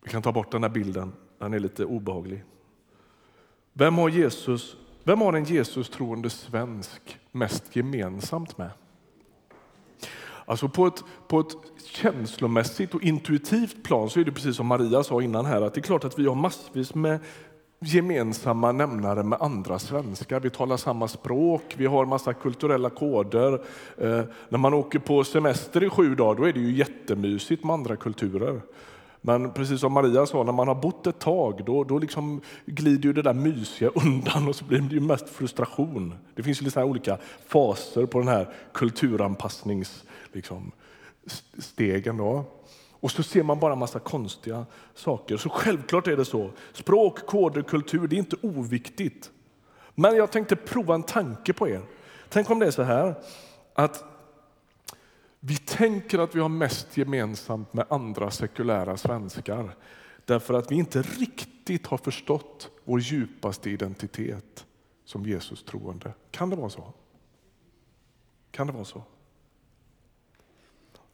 Vi 0.04 0.10
kan 0.10 0.22
ta 0.22 0.32
bort 0.32 0.52
den 0.52 0.64
här 0.64 0.70
bilden, 0.70 1.14
den 1.38 1.54
är 1.54 1.60
lite 1.60 1.86
obehaglig. 1.86 2.44
Vem 3.74 3.98
har, 3.98 4.10
Jesus, 4.10 4.78
vem 5.04 5.22
har 5.22 5.34
en 5.34 5.44
Jesus 5.44 5.90
troende 5.90 6.30
svensk 6.30 7.20
mest 7.32 7.76
gemensamt 7.76 8.58
med? 8.58 8.70
Alltså 10.46 10.70
på 10.70 10.88
ett, 10.88 11.04
på 11.28 11.40
ett 11.40 11.56
känslomässigt 11.86 12.94
och 12.96 13.04
intuitivt 13.04 13.84
plan 13.84 14.10
så 14.10 14.20
är 14.20 14.24
det 14.24 14.32
precis 14.32 14.56
som 14.56 14.68
Maria 14.68 15.04
sa 15.04 15.22
innan 15.22 15.46
här, 15.46 15.62
att 15.62 15.74
det 15.74 15.80
är 15.80 15.84
klart 15.84 16.04
att 16.04 16.20
vi 16.20 16.28
har 16.28 16.36
massvis 16.36 16.96
med 16.96 17.20
gemensamma 17.80 18.72
nämnare 18.72 19.24
med 19.24 19.42
andra 19.42 19.80
svenskar. 19.80 20.40
Vi 20.40 20.50
talar 20.50 20.78
samma 20.78 21.08
språk, 21.08 21.62
vi 21.78 21.86
har 21.86 22.06
massa 22.06 22.34
kulturella 22.34 22.90
koder. 22.90 23.54
Eh, 23.98 24.22
när 24.50 24.58
man 24.58 24.74
åker 24.74 25.00
på 25.00 25.24
semester 25.24 25.84
i 25.84 25.90
sju 25.90 26.16
dagar 26.16 26.42
då 26.42 26.48
är 26.48 26.54
det 26.54 26.60
ju 26.60 26.72
jättemysigt 26.72 27.64
med 27.64 27.74
andra 27.74 27.96
kulturer. 27.96 28.62
Men 29.26 29.54
precis 29.54 29.80
som 29.80 29.94
Maria 29.94 30.26
sa, 30.26 30.44
när 30.44 30.52
man 30.52 30.68
har 30.68 30.76
bott 30.76 31.08
ett 31.08 31.20
tag 31.20 31.66
då, 31.66 31.84
då 31.84 32.00
liksom 32.00 32.42
glider 32.66 33.04
ju 33.04 33.14
det 33.14 33.22
där 33.22 33.34
mysiga 33.34 33.90
undan 33.96 34.48
och 34.48 34.56
så 34.56 34.66
blir 34.66 34.80
det 34.80 34.96
ju 34.96 35.02
mest 35.02 35.30
frustration. 35.30 36.16
Det 36.36 36.44
finns 36.44 36.62
ju 36.62 36.64
liksom 36.64 36.84
olika 36.84 37.18
faser 37.48 38.06
på 38.06 38.20
den 38.20 38.28
här 38.28 38.54
kulturanpassningsstegen. 38.74 40.12
Liksom, 40.34 40.72
Då. 42.18 42.46
Och 42.92 43.12
så 43.12 43.24
ser 43.24 43.44
man 43.44 43.60
bara 43.60 43.74
en 43.74 43.80
massa 43.80 44.00
konstiga 44.00 44.66
saker. 44.96 45.38
Så 45.38 45.50
självklart 45.50 46.08
är 46.08 46.18
det 46.18 46.26
så. 46.26 46.52
Språk, 46.74 47.26
koder, 47.26 47.62
kultur, 47.62 48.08
det 48.08 48.16
är 48.16 48.18
inte 48.18 48.38
oviktigt. 48.42 49.32
Men 49.96 50.16
jag 50.16 50.32
tänkte 50.32 50.56
prova 50.56 50.96
en 50.96 51.04
tanke 51.04 51.54
på 51.54 51.70
er. 51.70 51.82
Tänk 52.30 52.50
om 52.50 52.60
det 52.60 52.66
är 52.66 52.72
så 52.72 52.84
här 52.84 53.16
att 53.74 54.04
vi 55.48 55.58
tänker 55.58 56.20
att 56.20 56.36
vi 56.36 56.40
har 56.40 56.50
mest 56.50 56.98
gemensamt 56.98 57.74
med 57.74 57.86
andra 57.90 58.32
sekulära 58.32 58.98
svenskar 58.98 59.76
därför 60.26 60.54
att 60.54 60.72
vi 60.72 60.76
inte 60.76 61.02
riktigt 61.02 61.88
har 61.88 61.98
förstått 61.98 62.70
vår 62.84 63.00
djupaste 63.00 63.70
identitet 63.70 64.66
som 65.06 65.26
Jesus 65.26 65.64
troende. 65.64 66.14
Kan 66.32 66.50
det 66.50 66.56
vara 66.56 66.70
så? 66.70 66.94
Kan 68.52 68.68
det 68.68 68.74
vara 68.74 68.86
så? 68.86 69.04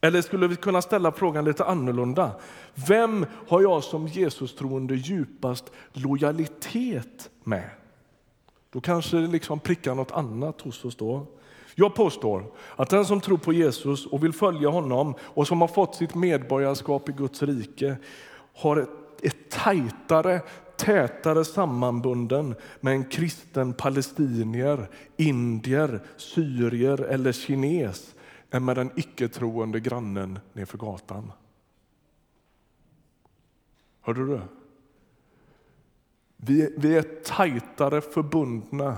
Eller 0.01 0.21
skulle 0.21 0.47
vi 0.47 0.55
kunna 0.55 0.81
ställa 0.81 1.11
frågan 1.11 1.45
lite 1.45 1.65
annorlunda? 1.65 2.39
Vem 2.87 3.25
har 3.47 3.61
jag 3.61 3.83
som 3.83 4.07
Jesus 4.07 4.55
troende 4.55 4.95
djupast 4.95 5.71
lojalitet 5.93 7.29
med? 7.43 7.69
Då 8.69 8.81
kanske 8.81 9.17
det 9.17 9.27
liksom 9.27 9.59
prickar 9.59 9.95
något 9.95 10.11
annat 10.11 10.61
hos 10.61 10.85
oss 10.85 10.95
då. 10.95 11.25
Jag 11.75 11.95
påstår 11.95 12.45
att 12.75 12.89
den 12.89 13.05
som 13.05 13.21
tror 13.21 13.37
på 13.37 13.53
Jesus 13.53 14.05
och 14.05 14.23
vill 14.23 14.33
följa 14.33 14.69
honom 14.69 15.15
och 15.21 15.47
som 15.47 15.61
har 15.61 15.67
fått 15.67 15.95
sitt 15.95 16.15
medborgarskap 16.15 17.09
i 17.09 17.11
Guds 17.11 17.43
rike 17.43 17.97
har 18.53 18.77
ett, 18.77 18.89
ett 19.21 19.49
tajtare, 19.49 20.41
tätare 20.77 21.45
sammanbunden 21.45 22.55
med 22.79 22.93
en 22.93 23.05
kristen 23.05 23.73
palestinier, 23.73 24.89
indier, 25.17 26.01
syrier 26.17 27.01
eller 27.01 27.31
kines 27.31 28.15
än 28.51 28.65
med 28.65 28.75
den 28.75 28.91
icke-troende 28.95 29.79
grannen 29.79 30.39
nedför 30.53 30.77
gatan. 30.77 31.31
Hörde 34.01 34.25
du 34.25 34.27
det? 34.27 34.41
Vi, 36.37 36.73
vi 36.77 36.97
är 36.97 37.23
tajtare 37.23 38.01
förbundna 38.01 38.97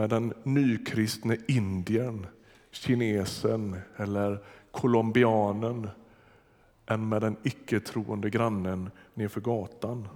med 0.00 0.10
den 0.10 0.34
nykristne 0.42 1.36
indien, 1.48 2.26
kinesen 2.70 3.76
eller 3.96 4.38
colombianen 4.70 5.90
än 6.86 7.08
med 7.08 7.22
den 7.22 7.36
icke-troende 7.42 8.30
grannen 8.30 8.90
nedför 9.14 9.40
gatan. 9.40 10.08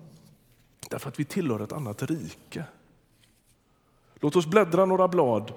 Därför 0.91 1.09
att 1.09 1.21
vi 1.21 1.25
tillhör 1.25 1.61
ett 1.61 1.73
annat 1.73 2.03
rike. 2.03 2.64
Låt 4.14 4.37
oss 4.37 4.47
bläddra 4.47 4.87
några 4.87 5.09
blad 5.09 5.53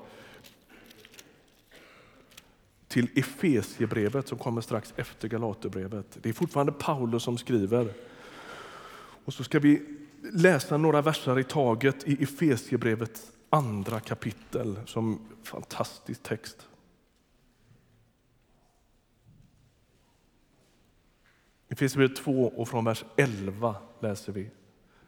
till 2.88 3.10
Efesiebrevet 3.15 4.27
som 4.27 4.38
kommer 4.38 4.62
strax 4.62 4.93
efter 4.96 5.27
Galaterbrevet. 5.27 6.17
Det 6.22 6.29
är 6.29 6.34
fortfarande 6.34 6.72
Paulus 6.72 7.24
som 7.24 7.38
skriver. 7.38 7.93
Och 9.25 9.34
så 9.34 9.43
ska 9.43 9.60
vi 9.60 9.86
läsa 10.34 10.77
några 10.77 11.01
verser 11.01 11.39
i 11.39 11.43
taget 11.43 12.07
i 12.07 12.24
Efesiebrevets 12.24 13.31
andra 13.49 13.99
kapitel 13.99 14.79
som 14.85 15.19
fantastisk 15.43 16.23
text. 16.23 16.67
Efesierbrevet 21.69 22.17
2 22.17 22.51
och 22.55 22.67
från 22.67 22.85
vers 22.85 23.05
11 23.15 23.75
läser 23.99 24.31
vi 24.31 24.49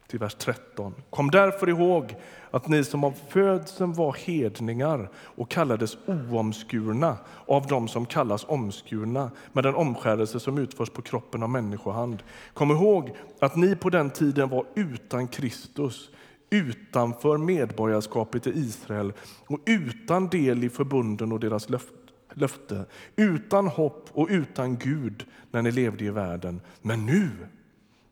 till 0.06 0.18
vers 0.18 0.34
13. 0.34 0.94
Kom 1.10 1.30
därför 1.30 1.68
ihåg 1.68 2.16
att 2.50 2.68
ni 2.68 2.84
som 2.84 3.04
av 3.04 3.14
födseln 3.28 3.92
var 3.92 4.12
hedningar 4.12 5.10
och 5.16 5.50
kallades 5.50 5.98
oomskurna 6.06 7.16
av 7.46 7.66
dem 7.66 7.88
som 7.88 8.06
kallas 8.06 8.44
omskurna 8.48 9.30
med 9.52 9.64
den 9.64 9.74
omskärelse 9.74 10.40
som 10.40 10.58
utförs 10.58 10.90
på 10.90 11.02
kroppen 11.02 11.42
av 11.42 11.50
människohand. 11.50 12.22
Kom 12.54 12.70
ihåg 12.70 13.16
att 13.40 13.56
ni 13.56 13.76
på 13.76 13.90
den 13.90 14.10
tiden 14.10 14.48
var 14.48 14.66
utan 14.74 15.28
Kristus 15.28 16.10
utanför 16.50 17.38
medborgarskapet 17.38 18.46
i 18.46 18.50
Israel 18.50 19.12
och 19.46 19.60
utan 19.66 20.28
del 20.28 20.64
i 20.64 20.68
förbunden 20.68 21.32
och 21.32 21.40
deras 21.40 21.68
löfte, 22.34 22.84
utan 23.16 23.66
hopp 23.66 24.08
och 24.12 24.28
utan 24.30 24.76
Gud 24.76 25.26
när 25.50 25.62
ni 25.62 25.70
levde 25.70 26.04
i 26.04 26.10
världen. 26.10 26.60
Men 26.82 27.06
nu 27.06 27.30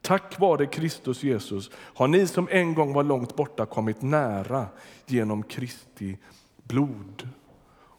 Tack 0.02 0.38
vare 0.38 0.66
Kristus 0.66 1.22
Jesus 1.22 1.70
har 1.74 2.08
ni 2.08 2.26
som 2.26 2.48
en 2.50 2.74
gång 2.74 2.92
var 2.92 3.02
långt 3.04 3.36
borta 3.36 3.66
kommit 3.66 4.02
nära 4.02 4.66
genom 5.06 5.42
Kristi 5.42 6.18
blod. 6.62 7.28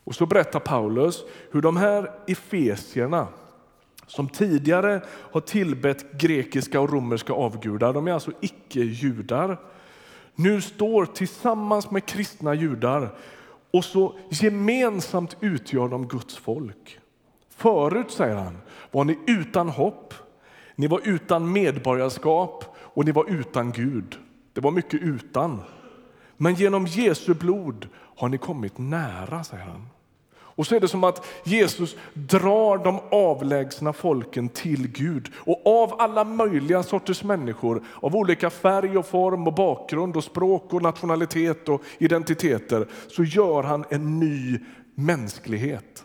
Och 0.03 0.15
så 0.15 0.25
berättar 0.25 0.59
Paulus 0.59 1.23
hur 1.51 1.61
de 1.61 1.77
här 1.77 2.11
efesierna 2.27 3.27
som 4.07 4.29
tidigare 4.29 5.01
har 5.07 5.41
tillbett 5.41 6.11
grekiska 6.11 6.79
och 6.79 6.91
romerska 6.93 7.33
avgudar, 7.33 7.93
de 7.93 8.07
är 8.07 8.11
alltså 8.11 8.31
icke-judar, 8.41 9.57
nu 10.39 10.61
står 10.61 11.05
tillsammans 11.05 11.91
med 11.91 12.05
kristna 12.05 12.53
judar 12.53 13.15
och 13.71 13.85
så 13.85 14.15
gemensamt 14.29 15.37
utgör 15.39 15.87
de 15.87 16.07
Guds 16.07 16.37
folk. 16.37 16.99
Förut, 17.49 18.11
säger 18.11 18.35
han, 18.35 18.57
var 18.91 19.03
ni 19.03 19.19
utan 19.27 19.69
hopp 19.69 20.13
ni 20.79 20.87
var 20.87 21.01
utan 21.03 21.51
medborgarskap 21.51 22.65
och 22.77 23.05
ni 23.05 23.11
var 23.11 23.29
utan 23.29 23.71
Gud. 23.71 24.17
Det 24.53 24.61
var 24.61 24.71
mycket 24.71 25.01
utan. 25.01 25.61
Men 26.37 26.55
genom 26.55 26.87
Jesu 26.87 27.33
blod 27.33 27.87
har 27.95 28.29
ni 28.29 28.37
kommit 28.37 28.77
nära, 28.77 29.43
säger 29.43 29.63
han. 29.63 29.87
Och 30.59 30.67
så 30.67 30.75
är 30.75 30.79
det 30.79 30.87
som 30.87 31.03
att 31.03 31.25
Jesus 31.43 31.95
drar 32.13 32.77
de 32.77 32.99
avlägsna 33.11 33.93
folken 33.93 34.49
till 34.49 34.87
Gud. 34.87 35.31
Och 35.35 35.81
av 35.81 36.01
alla 36.01 36.23
möjliga 36.23 36.83
sorters 36.83 37.23
människor, 37.23 37.83
av 38.01 38.15
olika 38.15 38.49
färg 38.49 38.97
och 38.97 39.05
form 39.05 39.47
och 39.47 39.53
bakgrund 39.53 40.17
och 40.17 40.23
språk 40.23 40.73
och 40.73 40.81
nationalitet 40.81 41.69
och 41.69 41.81
identiteter, 41.97 42.87
så 43.07 43.23
gör 43.23 43.63
han 43.63 43.85
en 43.89 44.19
ny 44.19 44.59
mänsklighet. 44.95 46.03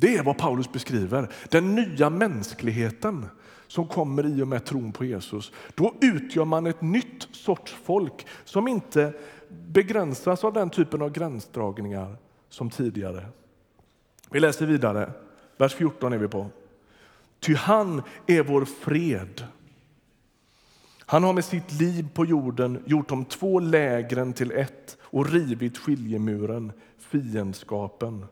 Det 0.00 0.16
är 0.16 0.22
vad 0.22 0.38
Paulus 0.38 0.72
beskriver, 0.72 1.28
den 1.48 1.74
nya 1.74 2.10
mänskligheten 2.10 3.26
som 3.66 3.86
kommer 3.86 4.26
i 4.26 4.42
och 4.42 4.48
med 4.48 4.64
tron 4.64 4.92
på 4.92 5.04
Jesus. 5.04 5.52
Då 5.74 5.94
utgör 6.00 6.44
man 6.44 6.66
ett 6.66 6.82
nytt 6.82 7.28
sorts 7.32 7.72
folk 7.84 8.26
som 8.44 8.68
inte 8.68 9.12
begränsas 9.50 10.44
av 10.44 10.52
den 10.52 10.70
typen 10.70 11.02
av 11.02 11.10
gränsdragningar 11.10 12.16
som 12.48 12.70
tidigare. 12.70 13.26
Vi 14.30 14.40
läser 14.40 14.66
vidare. 14.66 15.10
Vers 15.56 15.74
14 15.74 16.12
är 16.12 16.18
vi 16.18 16.28
på. 16.28 16.46
Ty 17.40 17.54
han 17.54 18.02
är 18.26 18.42
vår 18.42 18.64
fred. 18.64 19.46
Han 21.00 21.24
har 21.24 21.32
med 21.32 21.44
sitt 21.44 21.72
liv 21.72 22.08
på 22.14 22.24
jorden 22.24 22.82
gjort 22.86 23.08
de 23.08 23.24
två 23.24 23.60
lägren 23.60 24.32
till 24.32 24.52
ett 24.52 24.96
och 25.00 25.30
rivit 25.30 25.78
skiljemuren, 25.78 26.72
fiendskapen. 26.98 28.26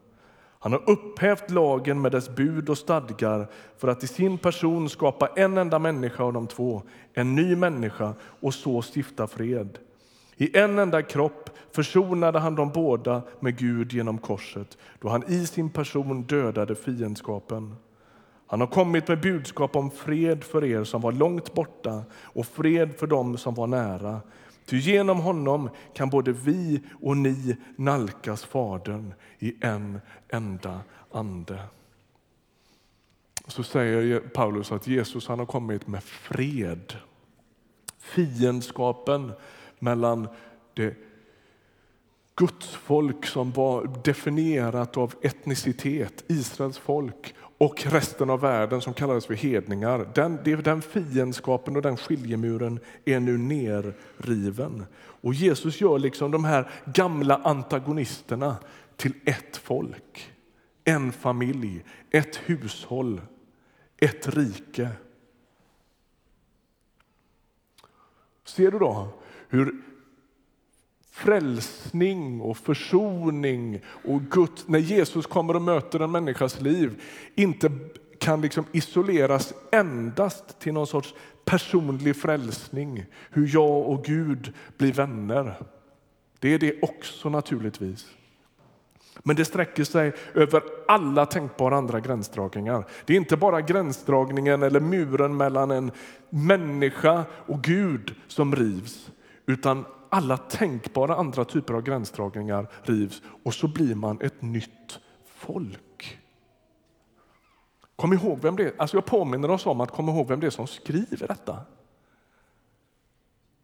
Han 0.66 0.72
har 0.72 0.90
upphävt 0.90 1.50
lagen 1.50 2.00
med 2.00 2.12
dess 2.12 2.28
bud 2.28 2.70
och 2.70 2.78
stadgar 2.78 3.46
för 3.78 3.88
att 3.88 4.04
i 4.04 4.06
sin 4.06 4.38
person 4.38 4.88
skapa 4.88 5.26
en 5.36 5.58
enda 5.58 5.78
människa 5.78 6.22
av 6.24 6.32
de 6.32 6.46
två, 6.46 6.82
en 7.14 7.34
ny 7.34 7.56
människa, 7.56 8.14
och 8.40 8.54
så 8.54 8.82
stifta 8.82 9.26
fred. 9.26 9.78
I 10.36 10.58
en 10.58 10.78
enda 10.78 11.02
kropp 11.02 11.50
försonade 11.72 12.38
han 12.38 12.54
dem 12.54 12.70
båda 12.74 13.22
med 13.40 13.58
Gud 13.58 13.92
genom 13.92 14.18
korset 14.18 14.78
då 14.98 15.08
han 15.08 15.24
i 15.28 15.46
sin 15.46 15.70
person 15.70 16.22
dödade 16.22 16.74
fiendskapen. 16.74 17.76
Han 18.46 18.60
har 18.60 18.66
kommit 18.66 19.08
med 19.08 19.20
budskap 19.20 19.76
om 19.76 19.90
fred 19.90 20.44
för 20.44 20.64
er 20.64 20.84
som 20.84 21.00
var 21.00 21.12
långt 21.12 21.54
borta 21.54 22.02
och 22.12 22.46
fred 22.46 22.94
för 22.98 23.06
dem 23.06 23.38
som 23.38 23.54
var 23.54 23.66
nära. 23.66 24.20
Ty 24.66 24.78
genom 24.78 25.20
honom 25.20 25.70
kan 25.94 26.10
både 26.10 26.32
vi 26.32 26.80
och 27.00 27.16
ni 27.16 27.56
nalkas 27.76 28.44
Fadern 28.44 29.14
i 29.38 29.54
en 29.60 30.00
enda 30.28 30.80
ande. 31.10 31.62
Så 33.46 33.62
säger 33.62 34.20
Paulus 34.20 34.72
att 34.72 34.86
Jesus 34.86 35.28
han 35.28 35.38
har 35.38 35.46
kommit 35.46 35.86
med 35.86 36.02
fred. 36.04 36.94
Fiendskapen 37.98 39.32
mellan 39.78 40.28
det 40.74 40.94
Guds 42.36 42.68
folk 42.68 43.26
som 43.26 43.52
var 43.52 44.00
definierat 44.04 44.96
av 44.96 45.14
etnicitet, 45.22 46.24
Israels 46.26 46.78
folk 46.78 47.34
och 47.58 47.86
resten 47.86 48.30
av 48.30 48.40
världen 48.40 48.80
som 48.80 48.94
kallades 48.94 49.26
för 49.26 49.34
hedningar. 49.34 50.08
Den, 50.14 50.62
den 50.62 50.82
fiendskapen 50.82 51.76
och 51.76 51.82
den 51.82 51.96
skiljemuren 51.96 52.80
är 53.04 53.20
nu 53.20 53.38
nerriven. 53.38 54.86
Och 54.98 55.34
Jesus 55.34 55.80
gör 55.80 55.98
liksom 55.98 56.30
de 56.30 56.44
här 56.44 56.70
gamla 56.84 57.36
antagonisterna 57.36 58.56
till 58.96 59.12
ett 59.24 59.56
folk, 59.56 60.32
en 60.84 61.12
familj, 61.12 61.84
ett 62.10 62.36
hushåll, 62.36 63.20
ett 63.96 64.28
rike. 64.28 64.88
Ser 68.44 68.70
du 68.70 68.78
då 68.78 69.08
hur 69.48 69.82
frälsning 71.16 72.40
och 72.40 72.56
försoning 72.56 73.80
och 74.04 74.22
Gud, 74.30 74.50
när 74.66 74.78
Jesus 74.78 75.26
kommer 75.26 75.56
och 75.56 75.62
möter 75.62 76.00
en 76.00 76.10
människas 76.10 76.60
liv 76.60 77.02
inte 77.34 77.70
kan 78.18 78.40
liksom 78.40 78.64
isoleras 78.72 79.54
endast 79.72 80.58
till 80.58 80.72
någon 80.72 80.86
sorts 80.86 81.14
personlig 81.44 82.16
frälsning, 82.16 83.04
hur 83.30 83.50
jag 83.54 83.88
och 83.88 84.04
Gud 84.04 84.52
blir 84.78 84.92
vänner. 84.92 85.54
Det 86.38 86.54
är 86.54 86.58
det 86.58 86.82
också 86.82 87.28
naturligtvis. 87.28 88.06
Men 89.22 89.36
det 89.36 89.44
sträcker 89.44 89.84
sig 89.84 90.12
över 90.34 90.62
alla 90.88 91.26
tänkbara 91.26 91.76
andra 91.76 92.00
gränsdragningar. 92.00 92.84
Det 93.04 93.12
är 93.12 93.16
inte 93.16 93.36
bara 93.36 93.60
gränsdragningen 93.60 94.62
eller 94.62 94.80
muren 94.80 95.36
mellan 95.36 95.70
en 95.70 95.90
människa 96.30 97.24
och 97.30 97.62
Gud 97.62 98.14
som 98.28 98.56
rivs, 98.56 99.10
utan 99.46 99.84
alla 100.08 100.36
tänkbara 100.36 101.16
andra 101.16 101.44
typer 101.44 101.74
av 101.74 101.82
gränsdragningar 101.82 102.68
rivs 102.82 103.22
och 103.42 103.54
så 103.54 103.68
blir 103.68 103.94
man 103.94 104.20
ett 104.20 104.42
nytt 104.42 104.98
folk. 105.24 106.18
Kom 107.96 108.12
ihåg 108.12 108.38
vem 108.42 108.56
det 108.56 108.62
är. 108.64 108.72
Alltså 108.78 108.96
jag 108.96 109.04
påminner 109.04 109.50
oss 109.50 109.66
om 109.66 109.80
att 109.80 109.90
komma 109.90 110.12
ihåg 110.12 110.28
vem 110.28 110.40
det 110.40 110.46
är 110.46 110.50
som 110.50 110.66
skriver 110.66 111.28
detta. 111.28 111.60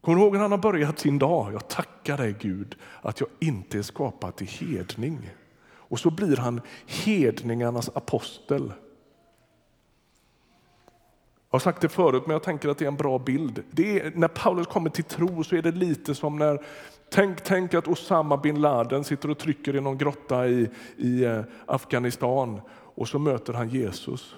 Kommer 0.01 0.17
du 0.17 0.23
ihåg 0.23 0.33
när 0.33 0.39
han 0.39 0.51
har 0.51 0.57
börjat 0.57 0.99
sin 0.99 1.19
dag? 1.19 1.53
Jag 1.53 1.67
tackar 1.67 2.17
dig 2.17 2.35
Gud 2.39 2.75
att 3.01 3.19
jag 3.19 3.29
inte 3.39 3.77
är 3.77 3.81
skapad 3.81 4.35
till 4.35 4.47
hedning. 4.47 5.29
Och 5.65 5.99
så 5.99 6.11
blir 6.11 6.37
han 6.37 6.61
hedningarnas 6.85 7.89
apostel. 7.89 8.73
Jag 11.53 11.59
har 11.59 11.61
sagt 11.61 11.81
det 11.81 11.89
förut, 11.89 12.23
men 12.25 12.33
jag 12.33 12.43
tänker 12.43 12.69
att 12.69 12.77
det 12.77 12.85
är 12.85 12.87
en 12.87 12.95
bra 12.95 13.19
bild. 13.19 13.63
Det 13.71 13.99
är, 13.99 14.11
när 14.15 14.27
Paulus 14.27 14.67
kommer 14.67 14.89
till 14.89 15.03
tro 15.03 15.43
så 15.43 15.55
är 15.55 15.61
det 15.61 15.71
lite 15.71 16.15
som 16.15 16.37
när 16.37 16.65
Tänk, 17.09 17.43
tänk 17.43 17.73
att 17.73 17.87
Osama 17.87 18.37
bin 18.37 18.61
Laden 18.61 19.03
sitter 19.03 19.29
och 19.29 19.37
trycker 19.37 19.75
i 19.75 19.81
någon 19.81 19.97
grotta 19.97 20.47
i, 20.47 20.69
i 20.97 21.23
eh, 21.23 21.41
Afghanistan 21.65 22.61
och 22.69 23.07
så 23.07 23.19
möter 23.19 23.53
han 23.53 23.69
Jesus. 23.69 24.35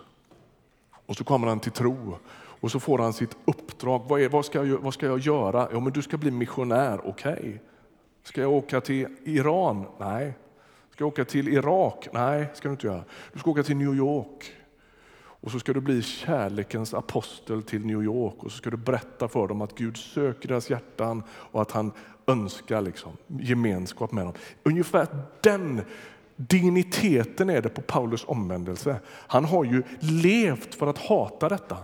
Och 1.06 1.16
så 1.16 1.24
kommer 1.24 1.48
han 1.48 1.60
till 1.60 1.72
tro 1.72 2.18
och 2.36 2.72
så 2.72 2.80
får 2.80 3.00
han 3.00 3.14
sitt 3.14 3.38
uppdrag. 3.46 4.06
Vad, 4.08 4.22
är, 4.22 4.30
vad, 4.30 4.46
ska, 4.46 4.64
jag, 4.64 4.78
vad 4.78 4.94
ska 4.94 5.06
jag 5.06 5.20
göra? 5.20 5.68
Ja, 5.72 5.80
men 5.80 5.94
du 5.94 6.02
ska 6.02 6.18
bli 6.18 6.32
missionär. 6.32 7.00
Okej. 7.04 7.34
Okay. 7.34 7.58
Ska 8.24 8.42
jag 8.42 8.52
åka 8.52 8.82
till 8.82 9.08
Iran? 9.24 9.86
Nej. 10.00 10.34
Ska 10.92 11.04
jag 11.04 11.08
åka 11.08 11.26
till 11.26 11.48
Irak? 11.48 12.08
Nej, 12.12 12.48
ska 12.54 12.68
du 12.68 12.72
inte 12.72 12.88
göra. 12.88 13.04
Du 13.34 13.40
ska 13.40 13.52
åka 13.52 13.64
till 13.64 13.78
New 13.78 13.96
York. 13.96 14.54
Och 15.46 15.52
så 15.52 15.60
ska 15.60 15.74
du 15.74 15.82
bli 15.82 16.02
kärlekens 16.02 16.94
apostel 16.94 17.64
till 17.64 17.86
New 17.86 18.04
York 18.04 18.44
och 18.44 18.52
så 18.52 18.58
ska 18.58 18.70
du 18.70 18.78
berätta 18.78 19.28
för 19.28 19.48
dem 19.48 19.62
att 19.62 19.76
Gud 19.76 19.98
söker 19.98 20.48
deras 20.48 20.70
hjärtan 20.70 21.24
och 21.30 21.62
att 21.62 21.72
han 21.72 21.92
önskar 22.28 22.82
liksom, 22.82 23.12
gemenskap 23.28 24.12
med 24.12 24.26
dem. 24.26 24.34
Ungefär 24.64 25.08
den 25.42 25.82
digniteten 26.36 27.50
är 27.50 27.62
det 27.62 27.70
på 27.70 27.82
Paulus 27.82 28.26
omvändelse. 28.28 29.00
Han 29.08 29.46
har 29.46 29.64
ju 29.64 29.84
levt 30.00 30.76
för 30.76 30.88
att 30.88 30.98
hata 30.98 31.50
detta. 31.50 31.78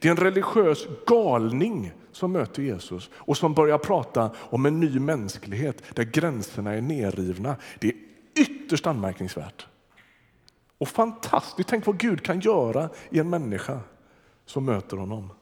Det 0.00 0.08
är 0.08 0.12
en 0.12 0.16
religiös 0.16 0.86
galning 1.06 1.92
som 2.12 2.32
möter 2.32 2.62
Jesus 2.62 3.10
och 3.14 3.36
som 3.36 3.54
börjar 3.54 3.78
prata 3.78 4.30
om 4.36 4.66
en 4.66 4.80
ny 4.80 4.98
mänsklighet 4.98 5.82
där 5.94 6.04
gränserna 6.04 6.74
är 6.74 6.80
nerrivna. 6.80 7.56
Det 7.78 7.88
är 7.88 7.94
ytterst 8.34 8.86
anmärkningsvärt. 8.86 9.66
Och 10.78 10.88
fantastiskt, 10.88 11.68
tänk 11.68 11.86
vad 11.86 11.98
Gud 11.98 12.22
kan 12.22 12.40
göra 12.40 12.88
i 13.10 13.18
en 13.18 13.30
människa 13.30 13.80
som 14.44 14.64
möter 14.64 14.96
honom. 14.96 15.32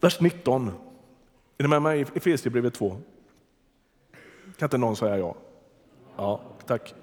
Vers 0.00 0.20
19. 0.20 0.68
Är 1.58 1.62
ni 1.62 1.68
med 1.68 1.82
mig 1.82 2.00
i 2.00 2.06
Efesierbrevet 2.14 2.74
2? 2.74 2.96
Kan 4.58 4.66
inte 4.66 4.78
någon 4.78 4.96
säga 4.96 5.18
ja? 5.18 5.34
Ja, 6.16 6.40
tack. 6.66 6.94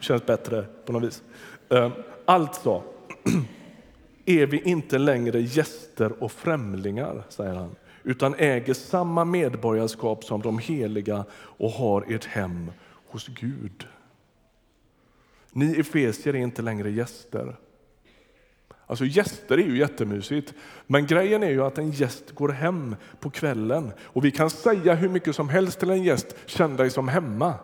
Känns 0.00 0.26
bättre 0.26 0.66
på 0.84 0.92
något 0.92 1.02
vis. 1.02 1.22
Ehm, 1.68 1.92
alltså 2.24 2.82
är 4.24 4.46
vi 4.46 4.62
inte 4.62 4.98
längre 4.98 5.40
gäster 5.40 6.22
och 6.22 6.32
främlingar, 6.32 7.24
säger 7.28 7.54
han, 7.54 7.76
utan 8.02 8.34
äger 8.34 8.74
samma 8.74 9.24
medborgarskap 9.24 10.24
som 10.24 10.42
de 10.42 10.58
heliga 10.58 11.24
och 11.32 11.70
har 11.70 12.04
ert 12.08 12.24
hem 12.24 12.70
hos 13.10 13.26
Gud. 13.26 13.88
Ni 15.52 15.80
efesier 15.80 16.34
är 16.34 16.38
inte 16.38 16.62
längre 16.62 16.90
gäster. 16.90 17.56
Alltså 18.86 19.04
gäster 19.04 19.58
är 19.58 19.62
ju 19.62 19.78
jättemysigt, 19.78 20.54
men 20.86 21.06
grejen 21.06 21.42
är 21.42 21.50
ju 21.50 21.62
att 21.62 21.78
en 21.78 21.90
gäst 21.90 22.30
går 22.30 22.48
hem 22.48 22.96
på 23.20 23.30
kvällen 23.30 23.92
och 24.02 24.24
vi 24.24 24.30
kan 24.30 24.50
säga 24.50 24.94
hur 24.94 25.08
mycket 25.08 25.36
som 25.36 25.48
helst 25.48 25.78
till 25.78 25.90
en 25.90 26.04
gäst, 26.04 26.36
känn 26.46 26.76
dig 26.76 26.90
som 26.90 27.08
hemma. 27.08 27.54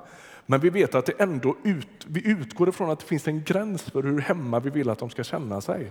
Men 0.46 0.60
vi 0.60 0.70
vet 0.70 0.94
att 0.94 1.06
det 1.06 1.12
ändå 1.18 1.56
ut, 1.64 2.06
vi 2.06 2.30
utgår 2.30 2.68
ifrån 2.68 2.90
att 2.90 3.00
det 3.00 3.06
finns 3.06 3.28
en 3.28 3.42
gräns 3.42 3.82
för 3.82 4.02
hur 4.02 4.20
hemma 4.20 4.60
vi 4.60 4.70
vill 4.70 4.90
att 4.90 4.98
de 4.98 5.10
ska 5.10 5.24
känna 5.24 5.60
sig. 5.60 5.90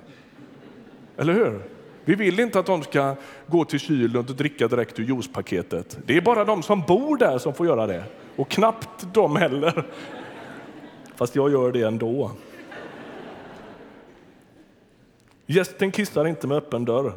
Eller 1.17 1.33
hur? 1.33 1.61
Vi 2.05 2.15
vill 2.15 2.39
inte 2.39 2.59
att 2.59 2.65
de 2.65 2.83
ska 2.83 3.15
gå 3.47 3.65
till 3.65 3.79
kylen 3.79 4.17
och 4.17 4.25
dricka 4.25 4.67
direkt 4.67 4.99
ur 4.99 5.03
juicepaketet. 5.03 5.97
Det 6.05 6.17
är 6.17 6.21
bara 6.21 6.45
de 6.45 6.63
som 6.63 6.81
bor 6.81 7.17
där 7.17 7.37
som 7.37 7.53
får 7.53 7.65
göra 7.65 7.87
det. 7.87 8.03
Och 8.35 8.49
knappt 8.49 9.07
de 9.13 9.35
heller. 9.35 9.87
Fast 11.15 11.35
jag 11.35 11.51
gör 11.51 11.71
det 11.71 11.81
ändå. 11.81 12.31
Gästen 15.45 15.91
kissar 15.91 16.27
inte 16.27 16.47
med 16.47 16.57
öppen 16.57 16.85
dörr. 16.85 17.13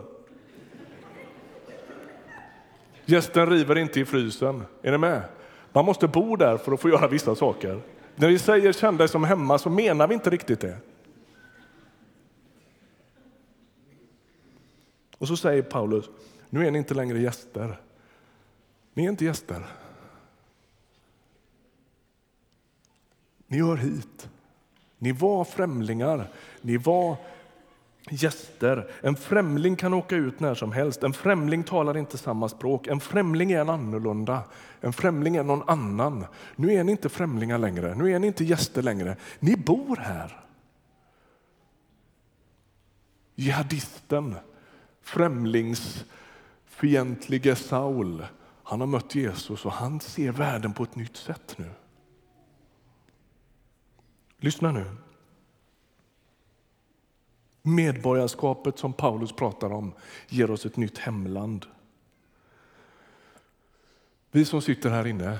Gästen 3.05 3.51
river 3.51 3.79
inte 3.79 4.01
i 4.01 4.05
frysen. 4.05 4.63
Är 4.83 4.93
ni 4.93 4.99
med? 4.99 5.23
Man 5.73 5.85
måste 5.85 6.09
bo 6.09 6.37
där 6.37 6.57
för 6.57 6.73
att 6.73 6.81
få 6.81 6.89
göra 6.89 7.09
vissa 7.09 7.35
saker. 7.35 7.81
När 8.15 8.29
vi 8.29 8.39
säger 8.39 8.73
känn 8.73 8.97
dig 8.97 9.09
som 9.09 9.25
hemma 9.25 9.59
så 9.59 9.71
menar 9.71 10.09
vi 10.09 10.15
inte 10.15 10.31
riktigt 10.31 10.61
det. 10.61 10.77
Och 15.19 15.29
så 15.29 15.37
säger 15.37 15.63
Paulus, 15.63 16.11
nu 16.51 16.67
är 16.67 16.71
ni 16.71 16.79
inte 16.79 16.95
längre 16.95 17.21
gäster. 17.21 17.81
Ni 18.95 19.05
är 19.05 19.09
inte 19.09 19.25
gäster. 19.25 19.67
Ni 23.47 23.63
hör 23.63 23.77
hit. 23.77 24.29
Ni 24.99 25.13
var 25.13 25.45
främlingar. 25.45 26.29
Ni 26.61 26.77
var 26.77 27.17
gäster. 28.11 28.91
En 29.01 29.17
främling 29.17 29.77
kan 29.77 29.95
åka 29.95 30.17
ut 30.17 30.41
när 30.41 30.55
som 30.55 30.73
helst. 30.73 31.03
En 31.03 31.13
främling 31.13 31.65
talar 31.65 31.97
inte 31.97 32.19
samma 32.19 32.49
språk. 32.49 32.87
En 32.87 33.01
främling 33.01 33.53
är 33.53 33.61
en 33.61 33.71
annorlunda. 33.71 34.43
En 34.81 34.93
främling 34.93 35.37
är 35.37 35.43
någon 35.43 35.69
annan. 35.69 36.25
Nu 36.57 36.73
är 36.73 36.85
ni 36.85 36.93
inte 36.93 37.09
främlingar 37.09 37.59
längre. 37.59 37.95
Nu 37.95 38.13
är 38.13 38.19
ni 38.19 38.27
inte 38.27 38.45
gäster 38.45 38.83
längre. 38.83 39.17
Ni 39.41 39.57
bor 39.57 39.97
här. 39.97 40.41
Jihadisten, 43.35 44.37
främlingsfientlige 45.09 47.57
Saul, 47.57 48.27
han 48.63 48.81
har 48.81 48.87
mött 48.87 49.15
Jesus 49.15 49.65
och 49.65 49.73
han 49.73 50.01
ser 50.01 50.33
världen 50.33 50.73
på 50.73 50.83
ett 50.83 50.97
nytt 50.97 51.17
sätt 51.17 51.55
nu. 51.59 51.71
Lyssna 54.39 54.73
nu. 54.73 54.85
Medborgarskapet 57.63 58.79
som 58.79 58.93
Paulus 58.93 59.33
pratar 59.33 59.73
om 59.73 59.93
ger 60.29 60.51
oss 60.51 60.67
ett 60.67 60.77
nytt 60.77 60.99
hemland. 60.99 61.67
Vi 64.31 64.45
som 64.45 64.63
sitter 64.63 64.91
här 64.91 65.07
inne, 65.07 65.39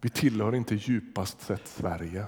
vi 0.00 0.08
tillhör 0.08 0.54
inte 0.54 0.74
djupast 0.74 1.40
sett 1.40 1.68
Sverige. 1.68 2.26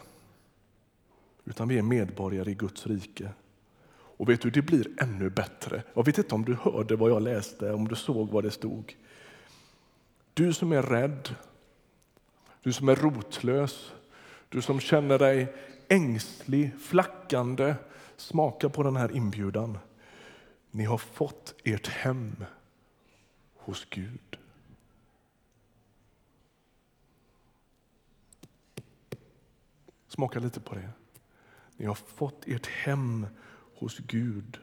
Utan 1.45 1.69
vi 1.69 1.79
är 1.79 1.83
medborgare 1.83 2.51
i 2.51 2.55
Guds 2.55 2.87
rike. 2.87 3.33
Och 4.17 4.29
vet 4.29 4.41
du, 4.41 4.51
det 4.51 4.63
blir 4.63 4.89
ännu 5.03 5.31
bättre. 5.31 5.83
Jag 5.95 6.05
vet 6.05 6.19
inte 6.19 6.35
om 6.35 6.45
du 6.45 6.55
hörde 6.55 6.97
vad 6.97 7.11
jag 7.11 7.23
läste, 7.23 7.73
om 7.73 7.89
du 7.89 7.95
såg 7.95 8.31
vad 8.31 8.45
det 8.45 8.51
stod. 8.51 8.97
Du 10.35 10.53
som 10.53 10.73
är 10.73 10.83
rädd, 10.83 11.35
du 12.63 12.73
som 12.73 12.89
är 12.89 12.97
rotlös, 12.97 13.93
du 14.49 14.63
som 14.63 14.81
känner 14.81 15.19
dig 15.19 15.55
ängslig, 15.89 16.73
flackande, 16.81 17.75
smaka 18.17 18.69
på 18.69 18.83
den 18.83 18.97
här 18.97 19.17
inbjudan. 19.17 19.79
Ni 20.71 20.85
har 20.85 20.99
fått 20.99 21.55
ert 21.65 21.89
hem 21.89 22.45
hos 23.57 23.87
Gud. 23.91 24.39
Smaka 30.09 30.39
lite 30.39 30.61
på 30.61 30.75
det. 30.75 30.91
Ni 31.77 31.87
har 31.87 31.95
fått 31.95 32.45
ert 32.47 32.67
hem 32.67 33.27
hos 33.79 33.99
Gud. 33.99 34.59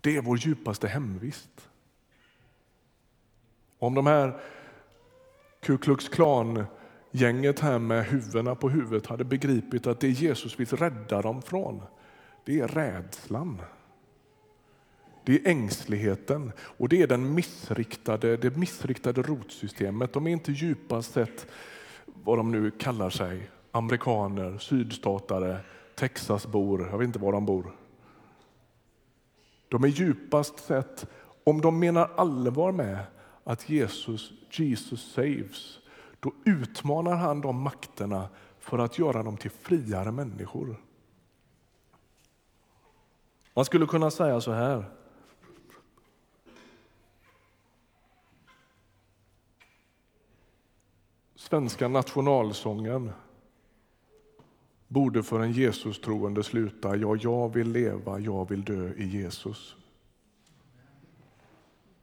Det 0.00 0.16
är 0.16 0.22
vår 0.22 0.38
djupaste 0.38 0.88
hemvist. 0.88 1.68
Om 3.78 3.94
de 3.94 4.06
här 4.06 4.40
Ku 5.60 5.78
Klux 5.78 6.08
Klan 6.08 6.64
gänget 7.10 7.60
här 7.60 7.78
med 7.78 8.04
huvudena 8.06 8.54
på 8.54 8.68
huvudet 8.68 9.06
hade 9.06 9.24
begripit 9.24 9.86
att 9.86 10.00
det 10.00 10.08
Jesus 10.08 10.60
vill 10.60 10.66
rädda 10.66 11.22
dem 11.22 11.42
från, 11.42 11.82
det 12.44 12.60
är 12.60 12.68
rädslan. 12.68 13.62
Det 15.24 15.34
är 15.34 15.48
ängsligheten 15.48 16.52
och 16.58 16.88
det 16.88 17.02
är 17.02 17.06
den 17.06 17.34
missriktade, 17.34 18.36
det 18.36 18.56
missriktade 18.56 19.22
rotsystemet. 19.22 20.12
De 20.12 20.26
är 20.26 20.30
inte 20.30 20.52
djupast 20.52 21.12
sett 21.12 21.46
vad 22.04 22.38
de 22.38 22.50
nu 22.50 22.70
kallar 22.70 23.10
sig, 23.10 23.50
amerikaner, 23.72 24.58
sydstatare, 24.58 25.60
Texasbor, 26.00 26.88
jag 26.90 26.98
vet 26.98 27.06
inte 27.06 27.18
var 27.18 27.32
de 27.32 27.46
bor. 27.46 27.76
De 29.68 29.84
är 29.84 29.88
djupast 29.88 30.58
sett, 30.58 31.06
om 31.44 31.60
de 31.60 31.78
menar 31.78 32.10
allvar 32.16 32.72
med 32.72 33.04
att 33.44 33.68
Jesus, 33.68 34.32
Jesus 34.50 35.12
saves, 35.12 35.78
då 36.20 36.32
utmanar 36.44 37.16
han 37.16 37.40
de 37.40 37.62
makterna 37.62 38.28
för 38.58 38.78
att 38.78 38.98
göra 38.98 39.22
dem 39.22 39.36
till 39.36 39.50
friare 39.50 40.12
människor. 40.12 40.76
Man 43.54 43.64
skulle 43.64 43.86
kunna 43.86 44.10
säga 44.10 44.40
så 44.40 44.52
här. 44.52 44.84
Svenska 51.34 51.88
nationalsången 51.88 53.12
borde 54.90 55.22
för 55.22 55.40
en 55.40 55.52
Jesus-troende 55.52 56.42
sluta 56.42 56.96
ja, 56.96 57.16
jag 57.16 57.54
vill 57.54 57.72
leva, 57.72 58.18
jag 58.18 58.48
vill 58.48 58.64
dö 58.64 58.92
i 58.96 59.04
Jesus. 59.04 59.76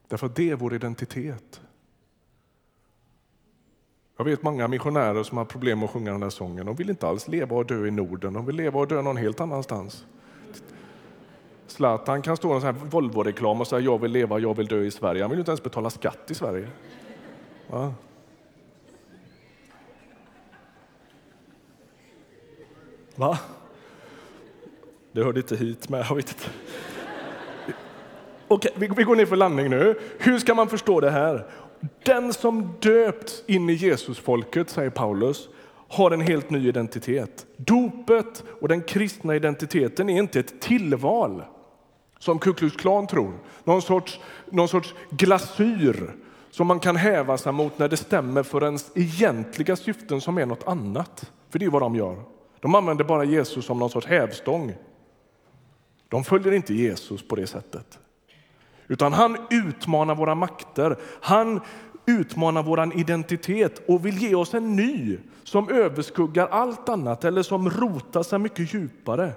Därför 0.08 0.26
att 0.26 0.36
det 0.36 0.50
är 0.50 0.56
vår 0.56 0.74
identitet. 0.74 1.60
Jag 4.16 4.24
vet 4.24 4.42
många 4.42 4.68
missionärer 4.68 5.22
som 5.22 5.38
har 5.38 5.44
problem 5.44 5.82
att 5.82 5.90
sjunga 5.90 6.10
den 6.10 6.20
där 6.20 6.30
sången. 6.30 6.66
De 6.66 6.74
vill 6.74 6.90
inte 6.90 7.08
alls 7.08 7.28
leva 7.28 7.56
och 7.56 7.66
dö 7.66 7.86
i 7.86 7.90
Norden, 7.90 8.32
de 8.32 8.46
vill 8.46 8.56
leva 8.56 8.80
och 8.80 8.88
dö 8.88 9.02
någon 9.02 9.16
helt 9.16 9.40
annanstans. 9.40 10.06
Zlatan 11.66 12.22
kan 12.22 12.36
stå 12.36 12.50
i 12.50 12.54
en 12.54 12.60
sån 12.60 12.74
här 12.74 12.84
Volvo-reklam 12.84 13.60
och 13.60 13.66
säga 13.66 13.80
jag 13.80 14.00
vill 14.00 14.12
leva, 14.12 14.38
jag 14.38 14.56
vill 14.56 14.66
dö 14.66 14.82
i 14.82 14.90
Sverige. 14.90 15.22
Han 15.22 15.30
vill 15.30 15.38
inte 15.38 15.50
ens 15.50 15.62
betala 15.62 15.90
skatt 15.90 16.30
i 16.30 16.34
Sverige. 16.34 16.68
Va? 17.70 17.94
Va? 23.18 23.38
Det 25.12 25.24
hörde 25.24 25.40
inte 25.40 25.56
hit 25.56 25.88
med. 25.88 26.06
Jag 26.08 26.16
vet 26.16 26.28
inte. 26.28 26.50
Okej, 28.48 28.72
vi, 28.74 28.88
vi 28.96 29.02
går 29.02 29.16
ner 29.16 29.26
för 29.26 29.36
landning 29.36 29.70
nu. 29.70 29.98
Hur 30.18 30.38
ska 30.38 30.54
man 30.54 30.68
förstå 30.68 31.00
det 31.00 31.10
här? 31.10 31.46
den 32.02 32.32
som 32.32 32.74
döpts 32.80 33.42
in 33.46 33.70
i 33.70 33.72
Jesusfolket, 33.72 34.70
säger 34.70 34.90
Paulus, 34.90 35.48
har 35.88 36.10
en 36.10 36.20
helt 36.20 36.50
ny 36.50 36.68
identitet. 36.68 37.46
Dopet 37.56 38.44
och 38.60 38.68
den 38.68 38.82
kristna 38.82 39.36
identiteten 39.36 40.10
är 40.10 40.18
inte 40.18 40.40
ett 40.40 40.60
tillval, 40.60 41.42
som 42.18 42.38
Ku 42.38 42.54
Klux 42.54 42.76
Klan 42.76 43.06
tror. 43.06 43.32
Någon 43.64 43.82
sorts, 43.82 44.20
någon 44.50 44.68
sorts 44.68 44.94
glasyr 45.10 46.14
som 46.50 46.66
man 46.66 46.80
kan 46.80 46.96
häva 46.96 47.38
sig 47.38 47.52
mot 47.52 47.78
när 47.78 47.88
det 47.88 47.96
stämmer 47.96 48.42
för 48.42 48.64
ens 48.64 48.90
egentliga 48.94 49.76
syften 49.76 50.20
som 50.20 50.38
är 50.38 50.46
något 50.46 50.68
annat. 50.68 51.32
För 51.50 51.58
det 51.58 51.64
är 51.64 51.70
vad 51.70 51.82
de 51.82 51.96
gör. 51.96 52.16
De 52.60 52.74
använder 52.74 53.04
bara 53.04 53.24
Jesus 53.24 53.64
som 53.64 53.78
någon 53.78 53.90
sorts 53.90 54.06
hävstång. 54.06 54.74
De 56.08 56.24
följer 56.24 56.52
inte 56.52 56.74
Jesus 56.74 57.28
på 57.28 57.36
det 57.36 57.46
sättet. 57.46 57.98
Utan 58.88 59.12
han 59.12 59.36
utmanar 59.50 60.14
våra 60.14 60.34
makter, 60.34 60.96
han 61.20 61.60
utmanar 62.06 62.62
vår 62.62 62.98
identitet 62.98 63.82
och 63.88 64.06
vill 64.06 64.18
ge 64.18 64.34
oss 64.34 64.54
en 64.54 64.76
ny 64.76 65.18
som 65.44 65.68
överskuggar 65.68 66.46
allt 66.46 66.88
annat 66.88 67.24
eller 67.24 67.42
som 67.42 67.70
rotar 67.70 68.22
sig 68.22 68.38
mycket 68.38 68.74
djupare. 68.74 69.32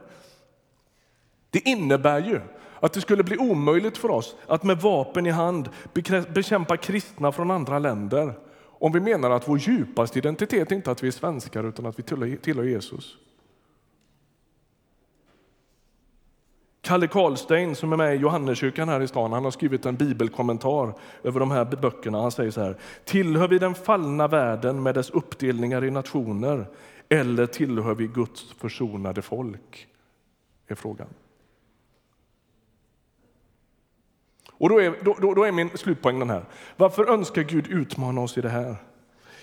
Det 1.50 1.60
innebär 1.60 2.22
ju 2.22 2.42
att 2.80 2.94
det 2.94 3.02
skulle 3.02 3.24
bli 3.24 3.38
omöjligt 3.38 3.98
för 3.98 4.12
oss 4.12 4.36
att 4.48 4.64
med 4.64 4.78
vapen 4.78 5.26
i 5.26 5.30
hand 5.30 5.70
bekämpa 6.34 6.78
kristna 6.78 7.32
från 7.32 7.52
andra 7.52 7.80
länder 7.80 8.34
om 8.82 8.92
vi 8.92 9.00
menar 9.00 9.32
att 9.32 9.48
vår 9.48 9.58
djupaste 9.58 10.20
identitet 10.20 10.72
inte 10.72 10.90
är 10.90 10.92
att 10.92 11.04
vi 11.04 11.08
är 11.08 11.12
svenskar 11.12 11.64
utan 11.64 11.86
att 11.86 12.00
vi 12.00 12.04
tillhör 12.38 12.64
Jesus. 12.64 13.18
Kalle 16.82 17.08
Karlstein 17.08 17.76
som 17.76 17.94
är 17.94 17.98
med 17.98 18.16
i 18.16 18.18
Johanneskyrkan 18.18 18.90
här 18.90 19.02
i 19.02 19.08
stan, 19.08 19.32
han 19.32 19.44
har 19.44 19.52
skrivit 19.52 19.86
en 19.86 19.96
bibelkommentar 19.96 20.94
över 21.24 21.40
de 21.40 21.52
här 21.52 21.66
böckerna. 21.66 22.22
Han 22.22 22.32
säger 22.32 22.52
så 22.52 22.62
här, 22.62 22.78
tillhör 23.06 23.48
vi 23.48 23.60
den 23.60 23.76
fallna 23.76 24.28
världen 24.28 24.84
med 24.84 24.96
dess 24.96 25.10
uppdelningar 25.10 25.84
i 25.84 25.92
nationer 25.92 26.66
eller 27.10 27.46
tillhör 27.46 27.96
vi 27.96 28.08
Guds 28.08 28.54
försonade 28.54 29.22
folk? 29.22 29.88
är 30.68 30.76
frågan. 30.76 31.08
Och 34.62 34.70
då 34.70 34.82
är, 34.82 34.96
då, 35.02 35.34
då 35.34 35.44
är 35.44 35.52
min 35.52 35.70
slutpoäng 35.70 36.20
den 36.20 36.30
här. 36.30 36.46
Varför 36.78 37.10
önskar 37.10 37.42
Gud 37.42 37.68
utmana 37.68 38.22
oss 38.22 38.38
i 38.38 38.42
det 38.42 38.50
här? 38.50 38.76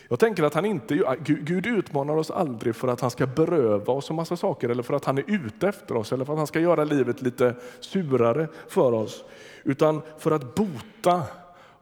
Jag 0.09 0.19
tänker 0.19 0.43
att 0.43 0.55
han 0.55 0.65
inte, 0.65 1.17
Gud 1.25 1.67
utmanar 1.67 2.17
oss 2.17 2.31
aldrig 2.31 2.77
för 2.77 2.89
att 2.89 3.01
han 3.01 3.11
ska 3.11 3.27
beröva 3.27 3.93
oss 3.93 4.11
en 4.11 4.17
massa 4.17 4.37
saker 4.37 4.69
eller 4.69 4.83
för 4.83 4.95
att 4.95 5.05
han 5.05 5.19
är 5.19 5.25
ute 5.27 5.69
efter 5.69 5.97
oss 5.97 6.13
eller 6.13 6.25
för 6.25 6.33
att 6.33 6.39
han 6.39 6.47
ska 6.47 6.61
göra 6.61 6.85
livet 6.85 7.23
lite 7.23 7.55
surare 7.81 8.49
för 8.69 8.93
oss. 8.93 9.25
Utan 9.65 10.03
för 10.19 10.31
att 10.31 10.55
bota 10.55 11.23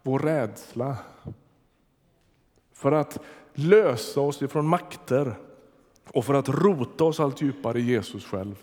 vår 0.02 0.18
rädsla. 0.18 0.96
För 2.74 2.92
att 2.92 3.18
lösa 3.54 4.20
oss 4.20 4.42
ifrån 4.42 4.66
makter 4.66 5.34
och 6.08 6.24
för 6.24 6.34
att 6.34 6.48
rota 6.48 7.04
oss 7.04 7.20
allt 7.20 7.42
djupare 7.42 7.78
i 7.78 7.82
Jesus 7.82 8.24
själv. 8.24 8.54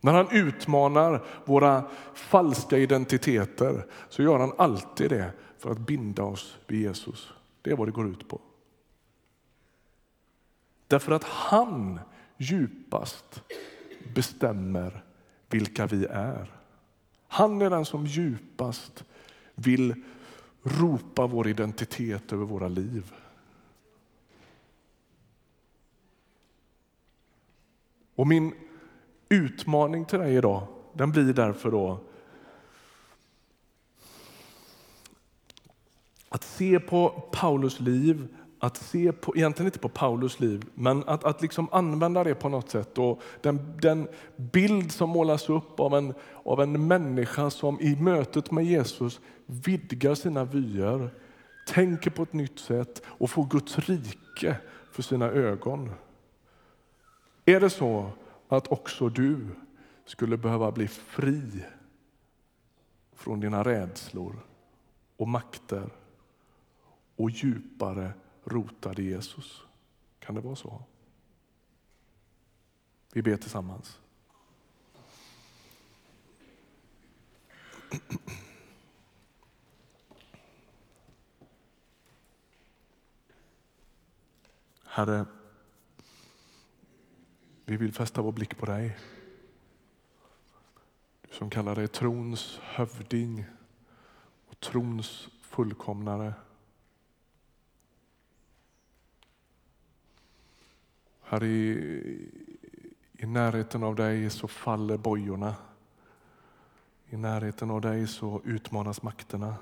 När 0.00 0.12
han 0.12 0.30
utmanar 0.30 1.24
våra 1.44 1.84
falska 2.14 2.78
identiteter 2.78 3.86
så 4.08 4.22
gör 4.22 4.38
han 4.38 4.52
alltid 4.58 5.10
det 5.10 5.32
för 5.58 5.70
att 5.70 5.78
binda 5.78 6.22
oss 6.22 6.58
vid 6.66 6.80
Jesus. 6.80 7.32
Det 7.62 7.70
är 7.70 7.76
vad 7.76 7.88
det 7.88 7.92
går 7.92 8.08
ut 8.08 8.28
på. 8.28 8.40
Därför 10.86 11.12
att 11.12 11.24
han 11.24 12.00
djupast 12.36 13.42
bestämmer 14.14 15.04
vilka 15.48 15.86
vi 15.86 16.04
är. 16.04 16.52
Han 17.28 17.62
är 17.62 17.70
den 17.70 17.84
som 17.84 18.06
djupast 18.06 19.04
vill 19.54 20.04
ropa 20.62 21.26
vår 21.26 21.48
identitet 21.48 22.32
över 22.32 22.44
våra 22.44 22.68
liv. 22.68 23.12
Och 28.14 28.26
min 28.26 28.54
utmaning 29.28 30.04
till 30.04 30.18
dig 30.18 30.34
idag 30.34 30.66
den 30.92 31.10
blir 31.10 31.32
därför 31.32 31.70
då 31.70 32.00
Att 36.28 36.44
se 36.44 36.80
på 36.80 37.08
Paulus 37.32 37.80
liv, 37.80 38.28
att 38.58 38.76
se 38.76 39.12
på, 39.12 39.36
egentligen 39.36 39.66
inte 39.66 39.78
på 39.78 39.88
Paulus 39.88 40.40
liv, 40.40 40.64
men 40.74 41.04
att, 41.06 41.24
att 41.24 41.42
liksom 41.42 41.68
använda 41.72 42.24
det 42.24 42.34
på 42.34 42.48
något 42.48 42.70
sätt. 42.70 42.98
Och 42.98 43.22
den, 43.40 43.78
den 43.82 44.08
bild 44.36 44.92
som 44.92 45.10
målas 45.10 45.48
upp 45.48 45.80
av 45.80 45.94
en, 45.94 46.14
av 46.44 46.60
en 46.60 46.86
människa 46.86 47.50
som 47.50 47.80
i 47.80 47.96
mötet 47.96 48.50
med 48.50 48.64
Jesus 48.64 49.20
vidgar 49.46 50.14
sina 50.14 50.44
vyer, 50.44 51.10
tänker 51.66 52.10
på 52.10 52.22
ett 52.22 52.32
nytt 52.32 52.58
sätt 52.58 53.02
och 53.06 53.30
får 53.30 53.44
Guds 53.44 53.78
rike 53.78 54.56
för 54.92 55.02
sina 55.02 55.26
ögon. 55.26 55.90
Är 57.44 57.60
det 57.60 57.70
så 57.70 58.10
att 58.48 58.72
också 58.72 59.08
du 59.08 59.46
skulle 60.04 60.36
behöva 60.36 60.72
bli 60.72 60.88
fri 60.88 61.64
från 63.12 63.40
dina 63.40 63.64
rädslor 63.64 64.46
och 65.16 65.28
makter 65.28 65.90
och 67.16 67.30
djupare 67.30 68.12
rotad 68.44 68.98
i 68.98 69.02
Jesus. 69.02 69.62
Kan 70.18 70.34
det 70.34 70.40
vara 70.40 70.56
så? 70.56 70.82
Vi 73.12 73.22
ber 73.22 73.36
tillsammans. 73.36 74.00
Herre, 84.84 85.26
vi 87.68 87.76
vill 87.76 87.92
fästa 87.92 88.22
vår 88.22 88.32
blick 88.32 88.56
på 88.56 88.66
dig. 88.66 88.96
Du 91.20 91.34
som 91.34 91.50
kallar 91.50 91.74
dig 91.74 91.88
trons 91.88 92.60
hövding 92.62 93.44
och 94.46 94.60
trons 94.60 95.28
fullkomnare. 95.40 96.34
Här 101.22 101.44
i, 101.44 102.30
i 103.12 103.26
närheten 103.26 103.82
av 103.82 103.94
dig 103.94 104.30
så 104.30 104.48
faller 104.48 104.96
bojorna. 104.96 105.54
I 107.06 107.16
närheten 107.16 107.70
av 107.70 107.80
dig 107.80 108.06
så 108.06 108.42
utmanas 108.44 109.02
makterna. 109.02 109.54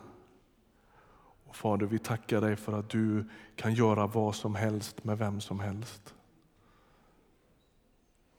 Och 1.44 1.56
Fader, 1.56 1.86
vi 1.86 1.98
tackar 1.98 2.40
dig 2.40 2.56
för 2.56 2.72
att 2.72 2.88
du 2.88 3.24
kan 3.56 3.74
göra 3.74 4.06
vad 4.06 4.34
som 4.34 4.54
helst 4.54 5.04
med 5.04 5.18
vem 5.18 5.40
som 5.40 5.60
helst. 5.60 6.15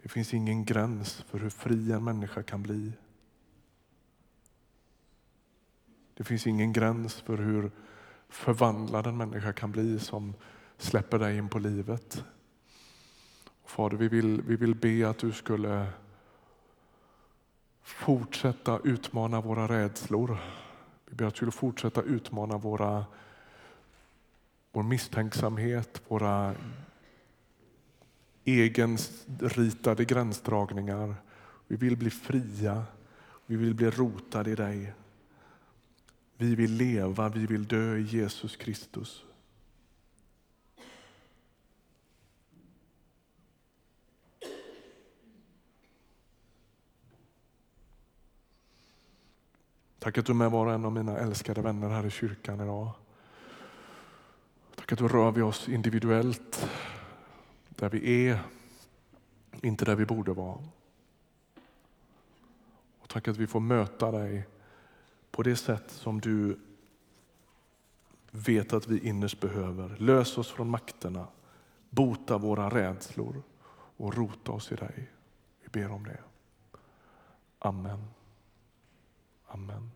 Det 0.08 0.12
finns 0.12 0.34
ingen 0.34 0.66
gräns 0.66 1.14
för 1.14 1.40
hur 1.40 1.50
fri 1.50 1.92
en 1.92 2.04
människa 2.04 2.44
kan 2.44 2.64
bli. 2.64 2.92
Det 6.14 6.24
finns 6.24 6.48
ingen 6.48 6.74
gräns 6.74 7.22
för 7.22 7.38
hur 7.38 7.72
förvandlad 8.30 9.08
en 9.08 9.18
människa 9.18 9.54
kan 9.54 9.72
bli 9.72 10.00
som 10.00 10.34
släpper 10.78 11.20
dig 11.20 11.38
in 11.38 11.50
på 11.50 11.60
livet. 11.60 12.24
Fader, 13.66 13.98
vi 13.98 14.08
vill, 14.08 14.42
vi 14.42 14.56
vill 14.56 14.76
be 14.76 15.10
att 15.10 15.18
du 15.18 15.32
skulle 15.32 15.88
fortsätta 17.82 18.80
utmana 18.84 19.42
våra 19.42 19.68
rädslor. 19.68 20.38
Vi 21.06 21.16
ber 21.16 21.26
att 21.26 21.34
du 21.34 21.38
skulle 21.38 21.52
fortsätta 21.52 22.02
utmana 22.02 22.58
våra, 22.58 23.06
vår 24.72 24.84
misstänksamhet, 24.84 26.02
våra 26.08 26.56
egenritade 28.48 30.06
gränsdragningar. 30.06 31.16
Vi 31.68 31.76
vill 31.76 31.98
bli 31.98 32.10
fria, 32.10 32.86
vi 33.46 33.56
vill 33.56 33.74
bli 33.74 33.90
rotade 33.90 34.52
i 34.52 34.56
dig. 34.56 34.94
Vi 36.38 36.56
vill 36.56 36.74
leva, 36.74 37.30
vi 37.30 37.46
vill 37.46 37.68
dö 37.68 37.98
i 37.98 38.02
Jesus 38.02 38.56
Kristus. 38.56 39.24
Tack 50.00 50.18
att 50.18 50.26
du 50.26 50.32
är 50.32 50.36
med 50.36 50.52
var 50.52 50.66
och 50.66 50.74
en 50.74 50.86
av 50.86 50.92
mina 50.92 51.18
älskade 51.18 51.62
vänner 51.62 51.90
här 51.90 52.06
i 52.06 52.10
kyrkan 52.10 52.62
idag. 52.62 52.92
Tack 54.76 54.92
att 54.92 55.00
du 55.00 55.08
rör 55.08 55.32
vid 55.32 55.44
oss 55.44 55.70
individuellt, 55.70 56.70
där 57.78 57.90
vi 57.90 58.28
är, 58.30 58.40
inte 59.62 59.86
där 59.86 59.96
vi 59.96 60.06
borde 60.06 60.34
vara. 60.34 60.60
Och 63.00 63.10
tack 63.10 63.28
att 63.28 63.38
vi 63.38 63.48
får 63.48 63.60
möta 63.60 64.12
dig 64.12 64.48
på 65.32 65.44
det 65.44 65.56
sätt 65.56 65.92
som 65.92 66.22
du 66.22 66.60
vet 68.32 68.74
att 68.74 68.88
vi 68.88 69.08
innerst 69.08 69.40
behöver. 69.40 69.96
Lös 69.98 70.38
oss 70.38 70.52
från 70.52 70.70
makterna, 70.70 71.28
bota 71.90 72.38
våra 72.38 72.70
rädslor 72.70 73.44
och 73.98 74.16
rota 74.16 74.52
oss 74.52 74.72
i 74.72 74.76
dig. 74.76 75.10
Vi 75.62 75.70
ber 75.70 75.92
om 75.92 76.04
det. 76.04 76.20
Amen. 77.60 78.08
Amen. 79.48 79.92